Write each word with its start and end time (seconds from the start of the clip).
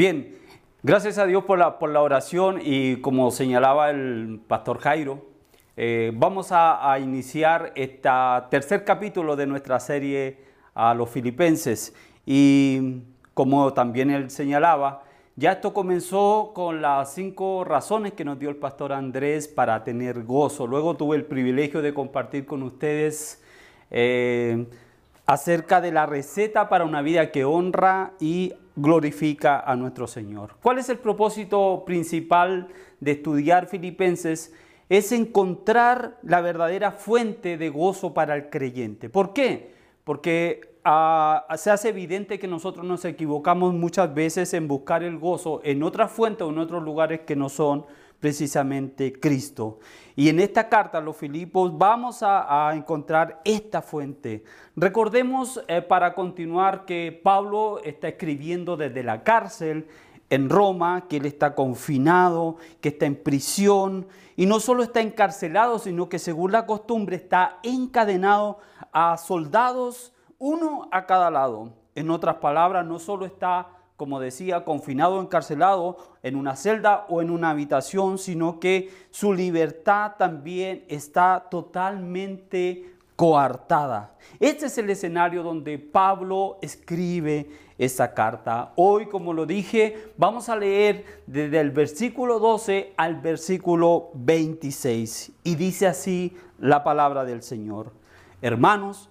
Bien, 0.00 0.34
gracias 0.82 1.18
a 1.18 1.26
Dios 1.26 1.44
por 1.44 1.58
la, 1.58 1.78
por 1.78 1.90
la 1.90 2.00
oración 2.00 2.58
y 2.64 3.02
como 3.02 3.30
señalaba 3.30 3.90
el 3.90 4.40
pastor 4.48 4.78
Jairo, 4.78 5.26
eh, 5.76 6.10
vamos 6.14 6.52
a, 6.52 6.98
iniciar 6.98 7.72
este 7.74 8.08
tercer 8.48 8.86
capítulo 8.86 9.36
de 9.36 9.46
nuestra 9.46 9.78
serie 9.78 10.38
a 10.74 10.94
los 10.94 11.10
filipenses 11.10 11.94
y 12.24 13.02
como 13.34 13.74
también 13.74 14.08
él 14.08 14.30
señalaba, 14.30 15.02
ya 15.36 15.52
esto 15.52 15.74
comenzó 15.74 16.52
con 16.54 16.80
las 16.80 17.12
cinco 17.12 17.64
razones 17.64 18.14
que 18.14 18.24
nos 18.24 18.38
dio 18.38 18.48
el 18.48 18.56
pastor 18.56 18.94
Andrés 18.94 19.48
para 19.48 19.84
tener 19.84 20.22
gozo. 20.22 20.66
Luego 20.66 20.96
tuve 20.96 21.18
el 21.18 21.26
privilegio 21.26 21.82
de 21.82 21.92
compartir 21.92 22.46
con 22.46 22.62
ustedes 22.62 23.44
eh, 23.90 24.64
acerca 25.26 25.82
de 25.82 25.92
la 25.92 26.06
receta 26.06 26.70
para 26.70 26.86
una 26.86 27.02
vida 27.02 27.30
que 27.30 27.44
honra 27.44 28.12
y 28.18 28.54
glorifica 28.80 29.60
a 29.60 29.76
nuestro 29.76 30.06
Señor. 30.06 30.56
¿Cuál 30.62 30.78
es 30.78 30.88
el 30.88 30.98
propósito 30.98 31.84
principal 31.86 32.68
de 33.00 33.12
estudiar 33.12 33.66
Filipenses? 33.66 34.54
Es 34.88 35.12
encontrar 35.12 36.18
la 36.22 36.40
verdadera 36.40 36.92
fuente 36.92 37.56
de 37.56 37.68
gozo 37.68 38.12
para 38.12 38.34
el 38.34 38.50
creyente. 38.50 39.08
¿Por 39.08 39.32
qué? 39.32 39.72
Porque 40.04 40.74
ah, 40.84 41.46
se 41.56 41.70
hace 41.70 41.90
evidente 41.90 42.38
que 42.38 42.48
nosotros 42.48 42.84
nos 42.84 43.04
equivocamos 43.04 43.74
muchas 43.74 44.12
veces 44.12 44.52
en 44.54 44.66
buscar 44.66 45.02
el 45.02 45.18
gozo 45.18 45.60
en 45.62 45.82
otras 45.82 46.10
fuentes 46.10 46.46
o 46.46 46.50
en 46.50 46.58
otros 46.58 46.82
lugares 46.82 47.20
que 47.20 47.36
no 47.36 47.48
son 47.48 47.86
precisamente 48.18 49.12
Cristo. 49.12 49.78
Y 50.20 50.28
en 50.28 50.38
esta 50.38 50.68
carta 50.68 50.98
a 50.98 51.00
los 51.00 51.16
Filipos 51.16 51.78
vamos 51.78 52.22
a, 52.22 52.72
encontrar 52.74 53.40
esta 53.42 53.80
fuente. 53.80 54.44
Recordemos 54.76 55.64
eh, 55.66 55.80
para 55.80 56.12
continuar 56.12 56.84
que 56.84 57.18
Pablo 57.24 57.80
está 57.82 58.08
escribiendo 58.08 58.76
desde 58.76 59.02
la 59.02 59.22
cárcel 59.22 59.88
en 60.28 60.50
Roma, 60.50 61.06
que 61.08 61.16
él 61.16 61.24
está 61.24 61.54
confinado, 61.54 62.58
que 62.82 62.90
está 62.90 63.06
en 63.06 63.16
prisión, 63.16 64.08
y 64.36 64.44
no 64.44 64.60
solo 64.60 64.82
está 64.82 65.00
encarcelado, 65.00 65.78
sino 65.78 66.10
que 66.10 66.18
según 66.18 66.52
la 66.52 66.66
costumbre 66.66 67.16
está 67.16 67.58
encadenado 67.62 68.58
a 68.92 69.16
soldados, 69.16 70.12
uno 70.38 70.86
a 70.92 71.06
cada 71.06 71.30
lado. 71.30 71.72
En 71.94 72.10
otras 72.10 72.34
palabras, 72.36 72.84
no 72.84 72.98
solo 72.98 73.24
está 73.24 73.68
como 74.00 74.18
decía, 74.18 74.64
confinado, 74.64 75.20
encarcelado 75.20 75.98
en 76.22 76.34
una 76.34 76.56
celda 76.56 77.04
o 77.10 77.20
en 77.20 77.28
una 77.28 77.50
habitación, 77.50 78.16
sino 78.16 78.58
que 78.58 78.90
su 79.10 79.34
libertad 79.34 80.12
también 80.16 80.86
está 80.88 81.48
totalmente 81.50 82.94
coartada. 83.14 84.16
Este 84.38 84.64
es 84.64 84.78
el 84.78 84.88
escenario 84.88 85.42
donde 85.42 85.78
Pablo 85.78 86.56
escribe 86.62 87.50
esa 87.76 88.14
carta. 88.14 88.72
Hoy, 88.74 89.04
como 89.04 89.34
lo 89.34 89.44
dije, 89.44 90.12
vamos 90.16 90.48
a 90.48 90.56
leer 90.56 91.04
desde 91.26 91.60
el 91.60 91.70
versículo 91.70 92.38
12 92.38 92.94
al 92.96 93.20
versículo 93.20 94.12
26. 94.14 95.32
Y 95.44 95.56
dice 95.56 95.86
así 95.86 96.34
la 96.58 96.82
palabra 96.82 97.26
del 97.26 97.42
Señor. 97.42 97.92
Hermanos, 98.40 99.10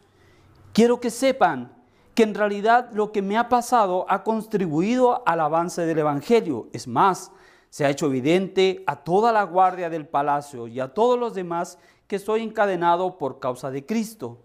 quiero 0.73 0.99
que 0.99 1.11
sepan 1.11 1.78
que 2.19 2.23
en 2.23 2.35
realidad 2.35 2.89
lo 2.91 3.13
que 3.13 3.21
me 3.21 3.37
ha 3.37 3.47
pasado 3.47 4.05
ha 4.09 4.25
contribuido 4.25 5.23
al 5.25 5.39
avance 5.39 5.85
del 5.85 5.99
Evangelio. 5.99 6.67
Es 6.73 6.85
más, 6.85 7.31
se 7.69 7.85
ha 7.85 7.89
hecho 7.89 8.07
evidente 8.07 8.83
a 8.87 8.97
toda 8.97 9.31
la 9.31 9.43
guardia 9.43 9.89
del 9.89 10.05
palacio 10.05 10.67
y 10.67 10.81
a 10.81 10.93
todos 10.93 11.17
los 11.17 11.33
demás 11.33 11.79
que 12.07 12.19
soy 12.19 12.41
encadenado 12.41 13.17
por 13.17 13.39
causa 13.39 13.71
de 13.71 13.85
Cristo. 13.85 14.39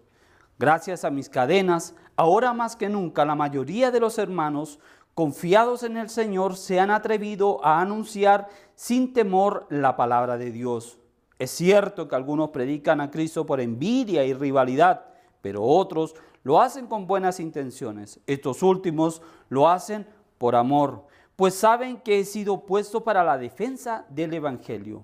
Gracias 0.57 1.03
a 1.03 1.09
mis 1.09 1.27
cadenas, 1.27 1.95
ahora 2.15 2.53
más 2.53 2.77
que 2.77 2.87
nunca 2.87 3.25
la 3.25 3.35
mayoría 3.35 3.91
de 3.91 3.99
los 3.99 4.19
hermanos 4.19 4.79
confiados 5.13 5.83
en 5.83 5.97
el 5.97 6.07
Señor 6.07 6.55
se 6.55 6.79
han 6.79 6.91
atrevido 6.91 7.59
a 7.61 7.81
anunciar 7.81 8.47
sin 8.75 9.11
temor 9.11 9.67
la 9.69 9.97
palabra 9.97 10.37
de 10.37 10.49
Dios. 10.49 10.97
Es 11.39 11.51
cierto 11.51 12.07
que 12.07 12.15
algunos 12.15 12.51
predican 12.51 13.01
a 13.01 13.11
Cristo 13.11 13.45
por 13.45 13.59
envidia 13.59 14.23
y 14.23 14.33
rivalidad, 14.33 15.07
pero 15.41 15.61
otros 15.61 16.15
lo 16.45 16.61
hacen 16.61 16.85
con 16.85 17.07
buenas 17.07 17.39
intenciones. 17.39 18.19
Estos 18.27 18.61
últimos 18.61 19.23
lo 19.49 19.67
hacen 19.67 20.07
por 20.37 20.55
amor, 20.55 21.07
pues 21.35 21.55
saben 21.55 21.97
que 21.97 22.19
he 22.19 22.23
sido 22.23 22.67
puesto 22.67 23.03
para 23.03 23.23
la 23.23 23.39
defensa 23.39 24.05
del 24.09 24.31
Evangelio. 24.35 25.03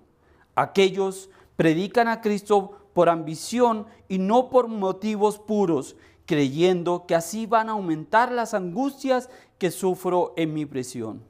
Aquellos 0.53 1.31
predican 1.55 2.07
a 2.07 2.21
Cristo 2.21 2.77
por 2.93 3.09
ambición 3.09 3.87
y 4.07 4.19
no 4.19 4.51
por 4.51 4.67
motivos 4.67 5.39
puros, 5.39 5.95
creyendo 6.27 7.07
que 7.07 7.15
así 7.15 7.47
van 7.47 7.69
a 7.69 7.71
aumentar 7.71 8.31
las 8.31 8.53
angustias 8.53 9.27
que 9.57 9.71
sufro 9.71 10.33
en 10.37 10.53
mi 10.53 10.67
prisión. 10.67 11.23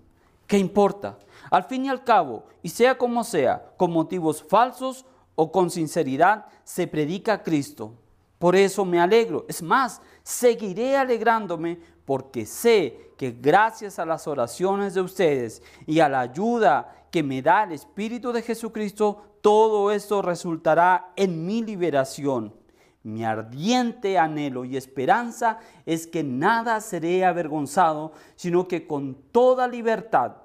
¿Qué 0.46 0.58
importa? 0.58 1.20
Al 1.50 1.64
fin 1.64 1.86
y 1.86 1.90
al 1.90 2.04
cabo, 2.04 2.44
y 2.62 2.68
sea 2.68 2.98
como 2.98 3.24
sea, 3.24 3.72
con 3.78 3.94
motivos 3.94 4.44
falsos 4.44 5.06
o 5.36 5.54
con 5.54 5.70
sinceridad, 5.70 6.48
se 6.66 6.86
predica 6.86 7.32
a 7.36 7.44
Cristo. 7.44 7.94
Por 8.42 8.56
eso 8.56 8.84
me 8.84 9.00
alegro. 9.00 9.46
Es 9.48 9.62
más, 9.62 10.02
seguiré 10.24 10.98
alegrándome 10.98 11.80
porque 12.06 12.48
sé 12.48 13.12
que 13.16 13.38
gracias 13.40 14.00
a 14.00 14.06
las 14.06 14.28
oraciones 14.28 14.96
de 14.96 15.02
ustedes 15.02 15.62
y 15.86 16.00
a 16.00 16.10
la 16.10 16.22
ayuda 16.22 17.06
que 17.12 17.22
me 17.22 17.44
da 17.44 17.66
el 17.66 17.74
Espíritu 17.74 18.32
de 18.32 18.42
Jesucristo, 18.42 19.38
todo 19.42 19.92
esto 19.92 20.24
resultará 20.24 21.14
en 21.16 21.46
mi 21.46 21.62
liberación. 21.62 22.52
Mi 23.04 23.24
ardiente 23.24 24.18
anhelo 24.18 24.66
y 24.66 24.76
esperanza 24.76 25.60
es 25.86 26.08
que 26.08 26.24
nada 26.24 26.82
seré 26.82 27.24
avergonzado, 27.24 28.12
sino 28.36 28.68
que 28.68 28.88
con 28.88 29.14
toda 29.32 29.68
libertad, 29.68 30.38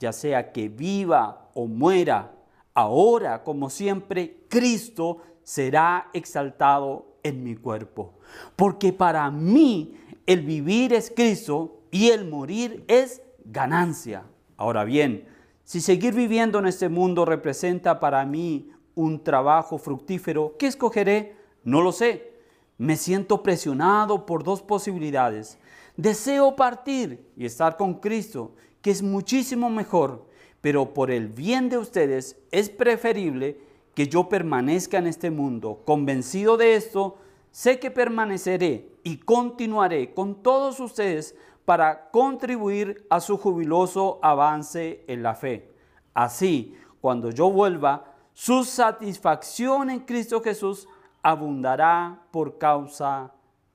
ya 0.00 0.14
sea 0.14 0.52
que 0.52 0.70
viva 0.70 1.50
o 1.52 1.66
muera, 1.66 2.32
ahora 2.72 3.44
como 3.44 3.68
siempre, 3.68 4.46
Cristo 4.48 5.18
será 5.42 6.08
exaltado 6.14 7.11
en 7.22 7.42
mi 7.42 7.56
cuerpo. 7.56 8.14
Porque 8.56 8.92
para 8.92 9.30
mí 9.30 9.96
el 10.26 10.42
vivir 10.42 10.92
es 10.92 11.12
Cristo 11.14 11.82
y 11.90 12.08
el 12.10 12.28
morir 12.28 12.84
es 12.88 13.22
ganancia. 13.44 14.24
Ahora 14.56 14.84
bien, 14.84 15.26
si 15.64 15.80
seguir 15.80 16.14
viviendo 16.14 16.58
en 16.58 16.66
este 16.66 16.88
mundo 16.88 17.24
representa 17.24 18.00
para 18.00 18.24
mí 18.24 18.70
un 18.94 19.22
trabajo 19.22 19.78
fructífero, 19.78 20.56
¿qué 20.58 20.66
escogeré? 20.66 21.36
No 21.64 21.82
lo 21.82 21.92
sé. 21.92 22.32
Me 22.78 22.96
siento 22.96 23.42
presionado 23.42 24.26
por 24.26 24.44
dos 24.44 24.62
posibilidades. 24.62 25.58
Deseo 25.96 26.56
partir 26.56 27.28
y 27.36 27.44
estar 27.44 27.76
con 27.76 27.94
Cristo, 27.94 28.54
que 28.80 28.90
es 28.90 29.02
muchísimo 29.02 29.70
mejor, 29.70 30.26
pero 30.60 30.94
por 30.94 31.10
el 31.10 31.28
bien 31.28 31.68
de 31.68 31.78
ustedes 31.78 32.36
es 32.50 32.70
preferible 32.70 33.60
que 33.94 34.08
yo 34.08 34.28
permanezca 34.28 34.98
en 34.98 35.06
este 35.06 35.30
mundo. 35.30 35.82
Convencido 35.84 36.56
de 36.56 36.74
esto, 36.74 37.18
sé 37.50 37.78
que 37.78 37.90
permaneceré 37.90 38.88
y 39.02 39.18
continuaré 39.18 40.14
con 40.14 40.42
todos 40.42 40.80
ustedes 40.80 41.36
para 41.64 42.10
contribuir 42.10 43.06
a 43.10 43.20
su 43.20 43.36
jubiloso 43.36 44.18
avance 44.22 45.04
en 45.06 45.22
la 45.22 45.34
fe. 45.34 45.70
Así, 46.14 46.76
cuando 47.00 47.30
yo 47.30 47.50
vuelva, 47.50 48.04
su 48.32 48.64
satisfacción 48.64 49.90
en 49.90 50.00
Cristo 50.00 50.40
Jesús 50.40 50.88
abundará 51.22 52.22
por 52.30 52.58
causa 52.58 53.32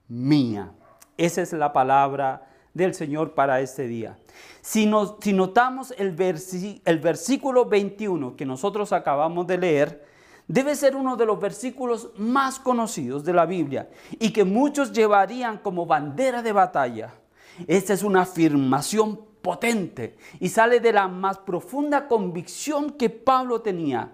mía. 0.08 0.72
Esa 1.18 1.42
es 1.42 1.54
la 1.54 1.72
palabra 1.72 2.48
del 2.78 2.94
Señor 2.94 3.34
para 3.34 3.60
este 3.60 3.88
día. 3.88 4.18
Si, 4.62 4.86
notamos 4.86 5.94
el, 5.98 6.16
el 6.86 7.00
versículo 7.00 7.66
21 7.66 8.36
que 8.36 8.46
nosotros 8.46 8.94
acabamos 8.94 9.48
de 9.48 9.58
leer, 9.58 10.06
debe 10.48 10.76
ser 10.76 10.96
uno 10.96 11.16
de 11.16 11.26
los 11.26 11.40
versículos 11.40 12.12
más 12.18 12.60
conocidos 12.60 13.26
de 13.26 13.34
la 13.34 13.46
Biblia 13.46 13.90
y 14.20 14.32
que 14.32 14.44
muchos 14.44 14.92
llevarían 14.92 15.58
como 15.58 15.86
bandera 15.86 16.42
de 16.42 16.52
batalla. 16.52 17.14
Esta 17.66 17.94
es 17.94 18.04
una 18.04 18.22
afirmación 18.22 19.20
potente 19.42 20.18
y 20.40 20.50
sale 20.50 20.80
de 20.80 20.94
la 20.94 21.08
más 21.08 21.38
profunda 21.40 22.08
convicción 22.08 22.92
que 22.92 23.10
Pablo 23.10 23.62
tenía. 23.62 24.12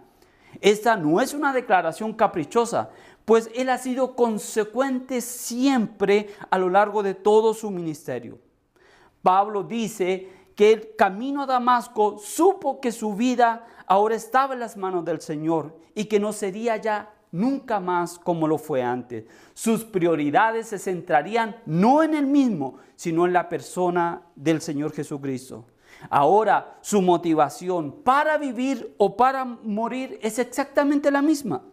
Esta 0.62 0.96
no 0.96 1.20
es 1.20 1.34
una 1.34 1.52
declaración 1.52 2.14
caprichosa, 2.14 2.92
pues 3.26 3.50
él 3.56 3.70
ha 3.70 3.78
sido 3.78 4.16
consecuente 4.16 5.22
siempre 5.22 6.30
a 6.50 6.58
lo 6.58 6.70
largo 6.70 7.04
de 7.04 7.16
todo 7.16 7.54
su 7.54 7.72
ministerio. 7.72 8.38
Pablo 9.24 9.64
dice 9.64 10.30
que 10.56 10.72
el 10.74 10.96
camino 10.96 11.44
a 11.44 11.46
Damasco 11.48 12.20
supo 12.20 12.80
que 12.80 12.92
su 12.92 13.16
vida 13.16 13.66
ahora 13.88 14.16
estaba 14.16 14.54
en 14.54 14.60
las 14.60 14.78
manos 14.78 15.04
del 15.06 15.22
Señor 15.22 15.80
y 15.96 16.06
que 16.06 16.20
no 16.20 16.34
sería 16.34 16.78
ya 16.78 17.12
nunca 17.32 17.80
más 17.80 18.20
como 18.20 18.48
lo 18.48 18.58
fue 18.58 18.84
antes. 18.84 19.26
Sus 19.54 19.86
prioridades 19.86 20.68
se 20.68 20.78
centrarían 20.78 21.56
no 21.66 22.04
en 22.04 22.14
él 22.14 22.28
mismo, 22.28 22.78
sino 22.96 23.26
en 23.26 23.34
la 23.34 23.50
persona 23.50 24.22
del 24.36 24.62
Señor 24.62 24.92
Jesucristo. 24.92 25.66
Ahora 26.10 26.78
su 26.82 27.02
motivación 27.02 28.04
para 28.04 28.38
vivir 28.38 28.94
o 28.98 29.16
para 29.16 29.46
morir 29.46 30.20
es 30.22 30.38
exactamente 30.38 31.10
la 31.10 31.22
misma. 31.22 31.64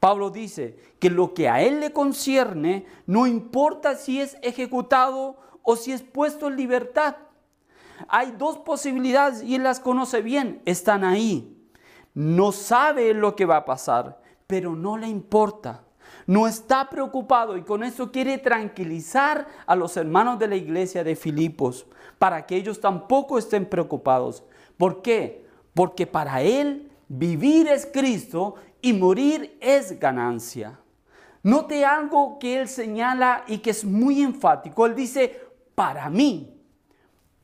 Pablo 0.00 0.30
dice 0.30 0.78
que 0.98 1.10
lo 1.10 1.34
que 1.34 1.48
a 1.48 1.60
él 1.60 1.80
le 1.80 1.92
concierne 1.92 2.86
no 3.06 3.26
importa 3.26 3.96
si 3.96 4.20
es 4.20 4.36
ejecutado 4.42 5.36
o 5.66 5.76
si 5.76 5.92
es 5.92 6.00
puesto 6.00 6.46
en 6.46 6.56
libertad. 6.56 7.16
Hay 8.08 8.30
dos 8.38 8.58
posibilidades 8.58 9.42
y 9.42 9.56
él 9.56 9.64
las 9.64 9.80
conoce 9.80 10.22
bien, 10.22 10.62
están 10.64 11.04
ahí. 11.04 11.58
No 12.14 12.52
sabe 12.52 13.12
lo 13.12 13.34
que 13.34 13.44
va 13.44 13.58
a 13.58 13.64
pasar, 13.64 14.22
pero 14.46 14.76
no 14.76 14.96
le 14.96 15.08
importa. 15.08 15.82
No 16.26 16.46
está 16.46 16.88
preocupado 16.88 17.56
y 17.56 17.62
con 17.62 17.82
eso 17.82 18.12
quiere 18.12 18.38
tranquilizar 18.38 19.48
a 19.66 19.74
los 19.74 19.96
hermanos 19.96 20.38
de 20.38 20.48
la 20.48 20.56
iglesia 20.56 21.02
de 21.02 21.16
Filipos 21.16 21.86
para 22.18 22.46
que 22.46 22.56
ellos 22.56 22.80
tampoco 22.80 23.36
estén 23.36 23.66
preocupados. 23.66 24.44
¿Por 24.76 25.02
qué? 25.02 25.46
Porque 25.74 26.06
para 26.06 26.42
él 26.42 26.92
vivir 27.08 27.66
es 27.66 27.86
Cristo 27.86 28.54
y 28.80 28.92
morir 28.92 29.58
es 29.60 29.98
ganancia. 29.98 30.78
Note 31.42 31.84
algo 31.84 32.40
que 32.40 32.60
él 32.60 32.68
señala 32.68 33.44
y 33.46 33.58
que 33.58 33.70
es 33.70 33.84
muy 33.84 34.20
enfático. 34.20 34.84
Él 34.84 34.96
dice, 34.96 35.45
para 35.76 36.10
mí, 36.10 36.52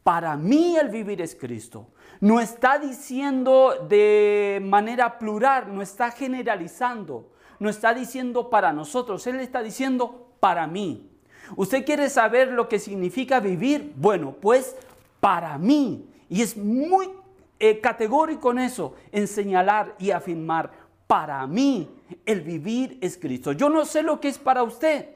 para 0.02 0.36
mí 0.36 0.76
el 0.76 0.88
vivir 0.88 1.22
es 1.22 1.36
Cristo. 1.36 1.90
No 2.18 2.40
está 2.40 2.80
diciendo 2.80 3.86
de 3.88 4.60
manera 4.64 5.20
plural, 5.20 5.72
no 5.72 5.82
está 5.82 6.10
generalizando, 6.10 7.30
no 7.60 7.68
está 7.68 7.94
diciendo 7.94 8.50
para 8.50 8.72
nosotros, 8.72 9.24
Él 9.28 9.38
está 9.38 9.62
diciendo 9.62 10.34
para 10.40 10.66
mí. 10.66 11.08
¿Usted 11.54 11.84
quiere 11.84 12.10
saber 12.10 12.48
lo 12.48 12.68
que 12.68 12.80
significa 12.80 13.38
vivir? 13.38 13.92
Bueno, 13.96 14.34
pues 14.40 14.74
para 15.20 15.56
mí. 15.58 16.08
Y 16.28 16.42
es 16.42 16.56
muy 16.56 17.10
eh, 17.58 17.80
categórico 17.80 18.50
en 18.50 18.60
eso, 18.60 18.94
en 19.12 19.28
señalar 19.28 19.94
y 19.98 20.10
afirmar, 20.10 20.70
para 21.06 21.46
mí 21.46 21.90
el 22.24 22.40
vivir 22.40 22.98
es 23.02 23.18
Cristo. 23.18 23.52
Yo 23.52 23.68
no 23.68 23.84
sé 23.84 24.02
lo 24.02 24.18
que 24.18 24.28
es 24.28 24.38
para 24.38 24.62
usted, 24.62 25.11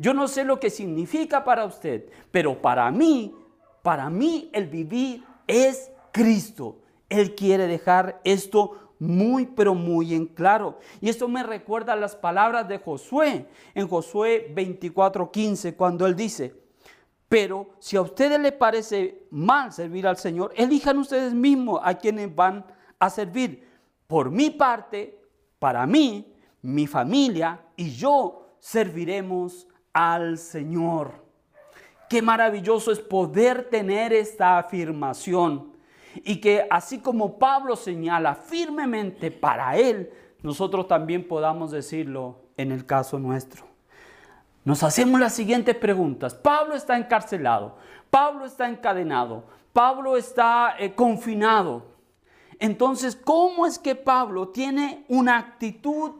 yo 0.00 0.14
no 0.14 0.28
sé 0.28 0.44
lo 0.44 0.58
que 0.58 0.70
significa 0.70 1.44
para 1.44 1.66
usted, 1.66 2.08
pero 2.30 2.62
para 2.62 2.90
mí, 2.90 3.34
para 3.82 4.08
mí 4.08 4.48
el 4.54 4.66
vivir 4.66 5.22
es 5.46 5.92
Cristo. 6.10 6.78
Él 7.10 7.34
quiere 7.34 7.66
dejar 7.66 8.18
esto 8.24 8.94
muy, 8.98 9.44
pero 9.44 9.74
muy 9.74 10.14
en 10.14 10.24
claro. 10.24 10.78
Y 11.02 11.10
esto 11.10 11.28
me 11.28 11.42
recuerda 11.42 11.92
a 11.92 11.96
las 11.96 12.16
palabras 12.16 12.66
de 12.66 12.78
Josué 12.78 13.46
en 13.74 13.88
Josué 13.88 14.50
24:15, 14.54 15.76
cuando 15.76 16.06
él 16.06 16.16
dice, 16.16 16.54
pero 17.28 17.68
si 17.78 17.98
a 17.98 18.00
ustedes 18.00 18.40
les 18.40 18.52
parece 18.52 19.26
mal 19.30 19.70
servir 19.70 20.06
al 20.06 20.16
Señor, 20.16 20.54
elijan 20.56 20.96
ustedes 20.96 21.34
mismos 21.34 21.78
a 21.84 21.98
quienes 21.98 22.34
van 22.34 22.64
a 22.98 23.10
servir. 23.10 23.68
Por 24.06 24.30
mi 24.30 24.48
parte, 24.48 25.20
para 25.58 25.84
mí, 25.86 26.32
mi 26.62 26.86
familia 26.86 27.60
y 27.76 27.90
yo 27.90 28.56
serviremos 28.60 29.66
al 29.92 30.38
Señor. 30.38 31.24
Qué 32.08 32.22
maravilloso 32.22 32.90
es 32.90 32.98
poder 32.98 33.68
tener 33.70 34.12
esta 34.12 34.58
afirmación 34.58 35.72
y 36.16 36.40
que 36.40 36.66
así 36.70 36.98
como 36.98 37.38
Pablo 37.38 37.76
señala 37.76 38.34
firmemente 38.34 39.30
para 39.30 39.76
él, 39.76 40.10
nosotros 40.42 40.88
también 40.88 41.26
podamos 41.26 41.70
decirlo 41.70 42.40
en 42.56 42.72
el 42.72 42.84
caso 42.84 43.18
nuestro. 43.18 43.64
Nos 44.64 44.82
hacemos 44.82 45.20
las 45.20 45.34
siguientes 45.34 45.76
preguntas. 45.76 46.34
Pablo 46.34 46.74
está 46.74 46.96
encarcelado, 46.96 47.76
Pablo 48.10 48.44
está 48.44 48.68
encadenado, 48.68 49.44
Pablo 49.72 50.16
está 50.16 50.74
eh, 50.78 50.94
confinado. 50.94 51.86
Entonces, 52.58 53.16
¿cómo 53.16 53.66
es 53.66 53.78
que 53.78 53.94
Pablo 53.94 54.48
tiene 54.48 55.04
una 55.08 55.38
actitud 55.38 56.12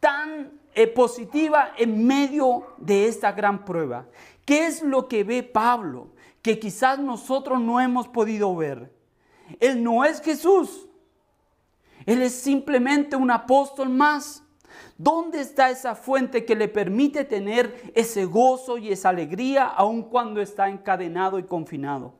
tan 0.00 0.57
positiva 0.86 1.72
en 1.76 2.06
medio 2.06 2.74
de 2.78 3.08
esta 3.08 3.32
gran 3.32 3.64
prueba? 3.64 4.06
¿Qué 4.44 4.66
es 4.66 4.82
lo 4.82 5.08
que 5.08 5.24
ve 5.24 5.42
Pablo 5.42 6.08
que 6.40 6.58
quizás 6.58 6.98
nosotros 6.98 7.60
no 7.60 7.80
hemos 7.80 8.08
podido 8.08 8.54
ver? 8.54 8.92
Él 9.60 9.82
no 9.82 10.04
es 10.04 10.20
Jesús. 10.20 10.88
Él 12.06 12.22
es 12.22 12.34
simplemente 12.34 13.16
un 13.16 13.30
apóstol 13.30 13.88
más. 13.88 14.42
¿Dónde 14.96 15.40
está 15.40 15.70
esa 15.70 15.94
fuente 15.94 16.44
que 16.44 16.56
le 16.56 16.68
permite 16.68 17.24
tener 17.24 17.92
ese 17.94 18.24
gozo 18.24 18.78
y 18.78 18.90
esa 18.90 19.10
alegría 19.10 19.64
aun 19.64 20.02
cuando 20.02 20.40
está 20.40 20.68
encadenado 20.68 21.38
y 21.38 21.44
confinado? 21.44 22.14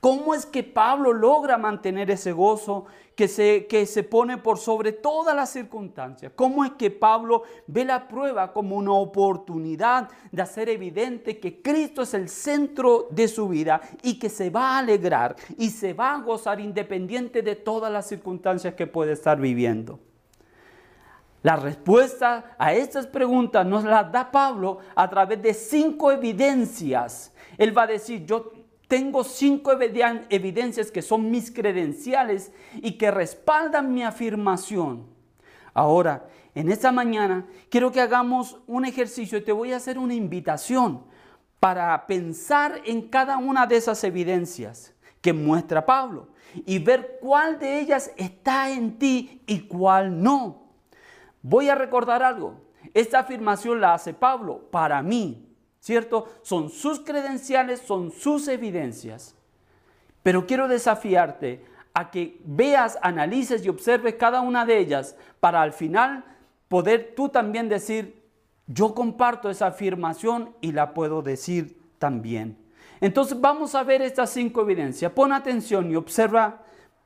¿Cómo 0.00 0.34
es 0.34 0.44
que 0.44 0.62
Pablo 0.62 1.12
logra 1.12 1.56
mantener 1.56 2.10
ese 2.10 2.32
gozo 2.32 2.84
que 3.14 3.28
se, 3.28 3.66
que 3.66 3.86
se 3.86 4.02
pone 4.02 4.38
por 4.38 4.58
sobre 4.58 4.92
todas 4.92 5.34
las 5.34 5.50
circunstancias? 5.50 6.32
¿Cómo 6.34 6.64
es 6.64 6.72
que 6.72 6.90
Pablo 6.90 7.42
ve 7.66 7.84
la 7.84 8.08
prueba 8.08 8.52
como 8.52 8.76
una 8.76 8.92
oportunidad 8.92 10.08
de 10.32 10.42
hacer 10.42 10.68
evidente 10.68 11.38
que 11.38 11.62
Cristo 11.62 12.02
es 12.02 12.14
el 12.14 12.28
centro 12.28 13.08
de 13.10 13.28
su 13.28 13.48
vida 13.48 13.80
y 14.02 14.18
que 14.18 14.28
se 14.28 14.50
va 14.50 14.74
a 14.74 14.78
alegrar 14.78 15.36
y 15.58 15.70
se 15.70 15.92
va 15.92 16.14
a 16.14 16.18
gozar 16.18 16.60
independiente 16.60 17.42
de 17.42 17.56
todas 17.56 17.92
las 17.92 18.06
circunstancias 18.08 18.74
que 18.74 18.86
puede 18.86 19.12
estar 19.12 19.40
viviendo? 19.40 20.00
La 21.44 21.56
respuesta 21.56 22.56
a 22.58 22.72
estas 22.72 23.06
preguntas 23.06 23.66
nos 23.66 23.84
las 23.84 24.10
da 24.10 24.30
Pablo 24.30 24.78
a 24.94 25.10
través 25.10 25.42
de 25.42 25.52
cinco 25.52 26.10
evidencias. 26.10 27.34
Él 27.58 27.76
va 27.76 27.82
a 27.82 27.86
decir, 27.86 28.24
yo 28.24 28.50
tengo 28.94 29.24
cinco 29.24 29.72
evidencias 29.72 30.92
que 30.92 31.02
son 31.02 31.28
mis 31.28 31.50
credenciales 31.50 32.52
y 32.76 32.92
que 32.92 33.10
respaldan 33.10 33.92
mi 33.92 34.04
afirmación. 34.04 35.08
Ahora, 35.72 36.28
en 36.54 36.70
esta 36.70 36.92
mañana 36.92 37.44
quiero 37.70 37.90
que 37.90 38.00
hagamos 38.00 38.60
un 38.68 38.84
ejercicio 38.84 39.36
y 39.36 39.40
te 39.40 39.50
voy 39.50 39.72
a 39.72 39.78
hacer 39.78 39.98
una 39.98 40.14
invitación 40.14 41.02
para 41.58 42.06
pensar 42.06 42.82
en 42.84 43.08
cada 43.08 43.36
una 43.36 43.66
de 43.66 43.78
esas 43.78 44.04
evidencias 44.04 44.94
que 45.20 45.32
muestra 45.32 45.84
Pablo 45.84 46.28
y 46.64 46.78
ver 46.78 47.18
cuál 47.20 47.58
de 47.58 47.80
ellas 47.80 48.12
está 48.16 48.70
en 48.70 48.96
ti 48.96 49.42
y 49.48 49.62
cuál 49.62 50.22
no. 50.22 50.68
Voy 51.42 51.68
a 51.68 51.74
recordar 51.74 52.22
algo. 52.22 52.60
Esta 52.94 53.18
afirmación 53.18 53.80
la 53.80 53.94
hace 53.94 54.14
Pablo 54.14 54.70
para 54.70 55.02
mí, 55.02 55.43
¿cierto? 55.84 56.26
Son 56.40 56.70
sus 56.70 57.00
credenciales, 57.00 57.80
son 57.80 58.10
sus 58.10 58.48
evidencias. 58.48 59.34
Pero 60.22 60.46
quiero 60.46 60.66
desafiarte 60.66 61.62
a 61.92 62.10
que 62.10 62.40
veas, 62.42 62.98
analices 63.02 63.62
y 63.66 63.68
observes 63.68 64.14
cada 64.14 64.40
una 64.40 64.64
de 64.64 64.78
ellas 64.78 65.14
para 65.40 65.60
al 65.60 65.74
final 65.74 66.24
poder 66.68 67.12
tú 67.14 67.28
también 67.28 67.68
decir, 67.68 68.22
yo 68.66 68.94
comparto 68.94 69.50
esa 69.50 69.66
afirmación 69.66 70.54
y 70.62 70.72
la 70.72 70.94
puedo 70.94 71.20
decir 71.20 71.78
también. 71.98 72.56
Entonces 73.02 73.38
vamos 73.38 73.74
a 73.74 73.82
ver 73.82 74.00
estas 74.00 74.30
cinco 74.30 74.62
evidencias. 74.62 75.12
Pon 75.12 75.34
atención 75.34 75.90
y 75.90 75.96
observa 75.96 76.62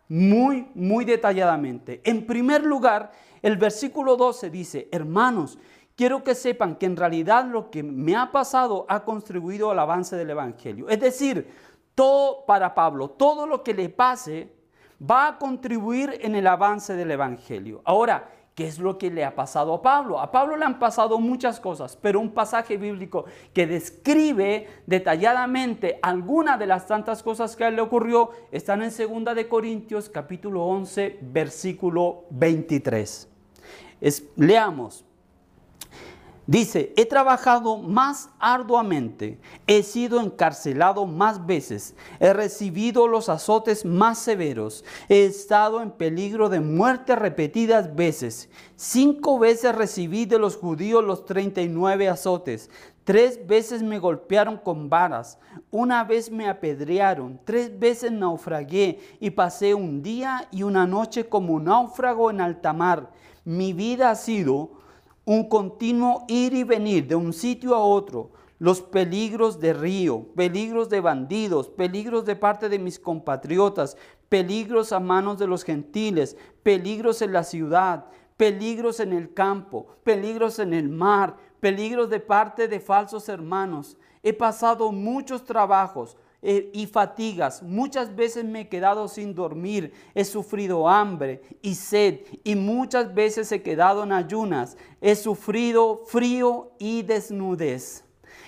muy, 0.08 0.68
muy 0.76 1.04
detalladamente. 1.04 2.00
En 2.04 2.24
primer 2.24 2.62
lugar, 2.62 3.10
el 3.42 3.56
versículo 3.56 4.16
12 4.16 4.50
dice, 4.50 4.88
hermanos, 4.92 5.58
quiero 5.98 6.22
que 6.22 6.36
sepan 6.36 6.76
que 6.76 6.86
en 6.86 6.96
realidad 6.96 7.44
lo 7.44 7.72
que 7.72 7.82
me 7.82 8.14
ha 8.14 8.30
pasado 8.30 8.86
ha 8.88 9.04
contribuido 9.04 9.72
al 9.72 9.80
avance 9.80 10.14
del 10.14 10.30
Evangelio. 10.30 10.88
Es 10.88 11.00
decir, 11.00 11.50
todo 11.96 12.46
para 12.46 12.72
Pablo, 12.72 13.10
todo 13.10 13.48
lo 13.48 13.64
que 13.64 13.74
le 13.74 13.88
pase 13.88 14.52
va 15.02 15.26
a 15.26 15.38
contribuir 15.38 16.20
en 16.22 16.36
el 16.36 16.46
avance 16.46 16.94
del 16.94 17.10
Evangelio. 17.10 17.82
Ahora, 17.84 18.30
¿qué 18.54 18.68
es 18.68 18.78
lo 18.78 18.96
que 18.96 19.10
le 19.10 19.24
ha 19.24 19.34
pasado 19.34 19.74
a 19.74 19.82
Pablo? 19.82 20.20
A 20.20 20.30
Pablo 20.30 20.56
le 20.56 20.64
han 20.64 20.78
pasado 20.78 21.18
muchas 21.18 21.58
cosas, 21.58 21.98
pero 22.00 22.20
un 22.20 22.30
pasaje 22.30 22.76
bíblico 22.76 23.24
que 23.52 23.66
describe 23.66 24.68
detalladamente 24.86 25.98
algunas 26.00 26.60
de 26.60 26.66
las 26.66 26.86
tantas 26.86 27.24
cosas 27.24 27.56
que 27.56 27.64
a 27.64 27.68
él 27.68 27.74
le 27.74 27.82
ocurrió 27.82 28.30
están 28.52 28.84
en 28.84 28.92
2 29.24 29.34
de 29.34 29.48
Corintios 29.48 30.08
capítulo 30.08 30.64
11, 30.64 31.18
versículo 31.22 32.26
23. 32.30 33.28
leamos. 34.36 35.07
Dice, 36.48 36.94
he 36.96 37.04
trabajado 37.04 37.76
más 37.76 38.30
arduamente, 38.38 39.38
he 39.66 39.82
sido 39.82 40.18
encarcelado 40.18 41.04
más 41.04 41.44
veces, 41.44 41.94
he 42.20 42.32
recibido 42.32 43.06
los 43.06 43.28
azotes 43.28 43.84
más 43.84 44.16
severos, 44.16 44.82
he 45.10 45.26
estado 45.26 45.82
en 45.82 45.90
peligro 45.90 46.48
de 46.48 46.60
muerte 46.60 47.16
repetidas 47.16 47.94
veces. 47.94 48.48
Cinco 48.76 49.38
veces 49.38 49.74
recibí 49.74 50.24
de 50.24 50.38
los 50.38 50.56
judíos 50.56 51.04
los 51.04 51.26
39 51.26 52.08
azotes, 52.08 52.70
tres 53.04 53.46
veces 53.46 53.82
me 53.82 53.98
golpearon 53.98 54.56
con 54.56 54.88
varas, 54.88 55.38
una 55.70 56.02
vez 56.02 56.30
me 56.30 56.48
apedrearon, 56.48 57.38
tres 57.44 57.78
veces 57.78 58.10
naufragué 58.10 59.00
y 59.20 59.28
pasé 59.28 59.74
un 59.74 60.02
día 60.02 60.48
y 60.50 60.62
una 60.62 60.86
noche 60.86 61.28
como 61.28 61.60
náufrago 61.60 62.30
en 62.30 62.40
alta 62.40 62.72
mar. 62.72 63.10
Mi 63.44 63.74
vida 63.74 64.10
ha 64.10 64.14
sido 64.14 64.77
un 65.28 65.46
continuo 65.46 66.24
ir 66.26 66.54
y 66.54 66.64
venir 66.64 67.06
de 67.06 67.14
un 67.14 67.34
sitio 67.34 67.74
a 67.74 67.80
otro, 67.80 68.30
los 68.58 68.80
peligros 68.80 69.60
de 69.60 69.74
río, 69.74 70.24
peligros 70.34 70.88
de 70.88 71.02
bandidos, 71.02 71.68
peligros 71.68 72.24
de 72.24 72.34
parte 72.34 72.70
de 72.70 72.78
mis 72.78 72.98
compatriotas, 72.98 73.98
peligros 74.30 74.90
a 74.90 75.00
manos 75.00 75.38
de 75.38 75.46
los 75.46 75.64
gentiles, 75.64 76.38
peligros 76.62 77.20
en 77.20 77.34
la 77.34 77.44
ciudad, 77.44 78.06
peligros 78.38 79.00
en 79.00 79.12
el 79.12 79.34
campo, 79.34 79.88
peligros 80.02 80.60
en 80.60 80.72
el 80.72 80.88
mar, 80.88 81.36
peligros 81.60 82.08
de 82.08 82.20
parte 82.20 82.66
de 82.66 82.80
falsos 82.80 83.28
hermanos. 83.28 83.98
He 84.22 84.32
pasado 84.32 84.92
muchos 84.92 85.44
trabajos 85.44 86.16
eh, 86.40 86.70
y 86.72 86.86
fatigas. 86.86 87.62
Muchas 87.62 88.14
veces 88.14 88.44
me 88.44 88.60
he 88.60 88.68
quedado 88.68 89.08
sin 89.08 89.34
dormir, 89.34 89.92
he 90.14 90.24
sufrido 90.24 90.88
hambre 90.88 91.42
y 91.62 91.74
sed 91.74 92.20
y 92.44 92.54
muchas 92.54 93.12
veces 93.12 93.50
he 93.50 93.62
quedado 93.62 94.04
en 94.04 94.12
ayunas, 94.12 94.76
he 95.00 95.16
sufrido 95.16 96.04
frío 96.06 96.70
y 96.78 97.02
desnudez. 97.02 98.04